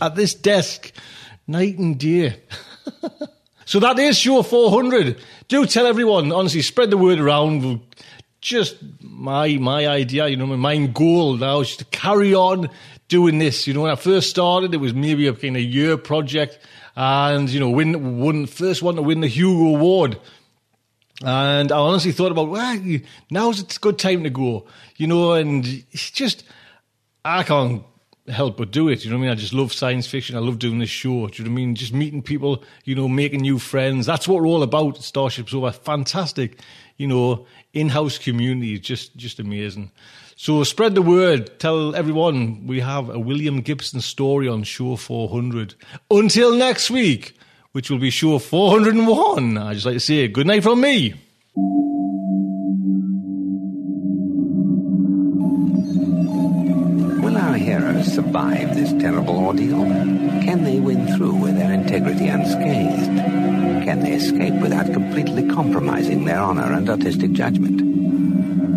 at 0.00 0.14
this 0.14 0.32
desk 0.32 0.92
night 1.48 1.76
and 1.78 1.98
day. 1.98 2.40
so 3.64 3.80
that 3.80 3.98
is 3.98 4.16
show 4.16 4.42
400. 4.44 5.18
Do 5.48 5.66
tell 5.66 5.86
everyone, 5.86 6.30
honestly, 6.30 6.62
spread 6.62 6.90
the 6.90 6.96
word 6.96 7.18
around. 7.18 7.80
Just 8.40 8.76
my 9.00 9.56
my 9.56 9.88
idea, 9.88 10.28
you 10.28 10.36
know, 10.36 10.46
my 10.46 10.54
main 10.54 10.92
goal 10.92 11.36
now 11.36 11.60
is 11.60 11.76
to 11.78 11.84
carry 11.86 12.32
on 12.32 12.70
doing 13.08 13.38
this. 13.40 13.66
You 13.66 13.74
know, 13.74 13.82
when 13.82 13.90
I 13.90 13.96
first 13.96 14.30
started, 14.30 14.72
it 14.72 14.76
was 14.76 14.94
maybe 14.94 15.26
a 15.26 15.32
kind 15.32 15.56
of 15.56 15.62
year 15.62 15.96
project, 15.96 16.60
and 16.94 17.50
you 17.50 17.58
know, 17.58 17.70
win 17.70 18.20
won 18.20 18.46
first 18.46 18.84
one 18.84 18.94
to 18.94 19.02
win 19.02 19.20
the 19.20 19.26
Hugo 19.26 19.74
Award 19.74 20.20
and 21.24 21.72
I 21.72 21.76
honestly 21.76 22.12
thought 22.12 22.32
about, 22.32 22.48
well, 22.48 22.80
now's 23.30 23.60
a 23.60 23.80
good 23.80 23.98
time 23.98 24.22
to 24.24 24.30
go, 24.30 24.66
you 24.96 25.06
know, 25.06 25.32
and 25.32 25.66
it's 25.90 26.10
just, 26.10 26.44
I 27.24 27.42
can't 27.42 27.82
help 28.28 28.56
but 28.56 28.70
do 28.70 28.88
it. 28.88 29.04
You 29.04 29.10
know 29.10 29.16
what 29.16 29.22
I 29.22 29.28
mean? 29.28 29.32
I 29.32 29.40
just 29.40 29.54
love 29.54 29.72
science 29.72 30.06
fiction. 30.06 30.36
I 30.36 30.40
love 30.40 30.58
doing 30.58 30.78
this 30.78 30.90
show. 30.90 31.26
Do 31.26 31.42
you 31.42 31.48
know 31.48 31.50
what 31.50 31.60
I 31.60 31.64
mean? 31.64 31.74
Just 31.74 31.92
meeting 31.92 32.22
people, 32.22 32.62
you 32.84 32.94
know, 32.94 33.08
making 33.08 33.40
new 33.40 33.58
friends. 33.58 34.06
That's 34.06 34.28
what 34.28 34.40
we're 34.40 34.48
all 34.48 34.62
about. 34.62 35.02
Starship 35.02 35.48
Sofa. 35.48 35.72
Fantastic, 35.72 36.60
you 36.96 37.06
know, 37.06 37.46
in-house 37.72 38.18
community. 38.18 38.78
Just, 38.78 39.16
just 39.16 39.40
amazing. 39.40 39.90
So 40.36 40.62
spread 40.62 40.94
the 40.94 41.02
word. 41.02 41.58
Tell 41.58 41.96
everyone 41.96 42.66
we 42.66 42.80
have 42.80 43.08
a 43.10 43.18
William 43.18 43.60
Gibson 43.60 44.00
story 44.00 44.46
on 44.46 44.62
show 44.62 44.96
400. 44.96 45.74
Until 46.10 46.54
next 46.54 46.90
week 46.90 47.37
which 47.72 47.90
will 47.90 47.98
be 47.98 48.10
show 48.10 48.38
401. 48.38 49.58
I 49.58 49.74
just 49.74 49.86
like 49.86 49.94
to 49.94 50.00
say 50.00 50.28
good 50.28 50.46
night 50.46 50.62
from 50.62 50.80
me. 50.80 51.14
Will 57.22 57.36
our 57.36 57.54
heroes 57.54 58.12
survive 58.12 58.74
this 58.74 58.92
terrible 59.02 59.36
ordeal? 59.38 59.84
Can 60.42 60.64
they 60.64 60.80
win 60.80 61.06
through 61.16 61.34
with 61.34 61.56
their 61.56 61.72
integrity 61.72 62.28
unscathed? 62.28 63.16
Can 63.84 64.00
they 64.00 64.12
escape 64.12 64.54
without 64.62 64.92
completely 64.92 65.46
compromising 65.48 66.24
their 66.24 66.40
honor 66.40 66.72
and 66.72 66.88
artistic 66.88 67.32
judgment? 67.32 67.78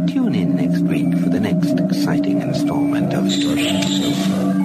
Tune 0.10 0.36
in 0.36 0.56
next 0.56 0.82
week 0.82 1.14
for 1.20 1.30
the 1.30 1.40
next 1.40 1.80
exciting 1.80 2.42
installment 2.42 3.14
of 3.14 3.32
Sofa, 3.32 4.61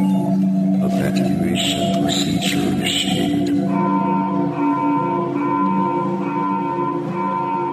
evacuation 0.87 2.03
procedure 2.03 2.59
initiated. 2.59 3.49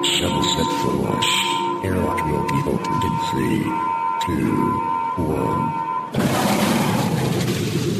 Shuttle 0.06 0.44
set 0.44 0.70
for 0.82 0.94
launch. 1.04 1.30
Airlock 1.86 2.20
will 2.26 2.48
be 2.50 2.60
opened 2.70 3.04
in 3.04 3.14
three, 3.30 3.64
two, 4.26 4.56
one. 5.22 5.64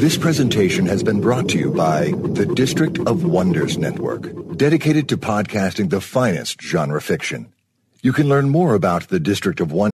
This 0.00 0.16
presentation 0.18 0.86
has 0.86 1.02
been 1.02 1.20
brought 1.20 1.48
to 1.50 1.58
you 1.58 1.70
by 1.70 2.10
the 2.10 2.46
District 2.46 2.98
of 3.06 3.24
Wonders 3.24 3.78
Network, 3.78 4.56
dedicated 4.56 5.08
to 5.10 5.16
podcasting 5.16 5.90
the 5.90 6.00
finest 6.00 6.60
genre 6.60 7.00
fiction. 7.00 7.52
You 8.02 8.12
can 8.12 8.28
learn 8.28 8.50
more 8.50 8.74
about 8.74 9.08
the 9.08 9.20
District 9.20 9.60
of 9.60 9.72
Wonders. 9.72 9.93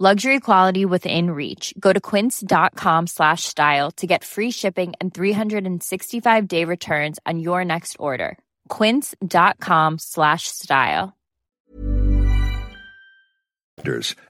Luxury 0.00 0.38
quality 0.38 0.84
within 0.84 1.30
reach. 1.30 1.74
Go 1.76 1.92
to 1.92 2.00
quince.com 2.00 3.08
slash 3.08 3.42
style 3.42 3.90
to 3.96 4.06
get 4.06 4.22
free 4.22 4.52
shipping 4.52 4.92
and 5.00 5.12
365 5.12 6.46
day 6.46 6.64
returns 6.64 7.18
on 7.26 7.40
your 7.40 7.64
next 7.64 7.96
order. 7.98 8.38
Quince.com 8.68 9.98
slash 9.98 10.46
style. 10.46 11.16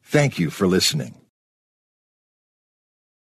Thank 0.03 0.39
you 0.39 0.49
for 0.49 0.67
listening. 0.67 1.20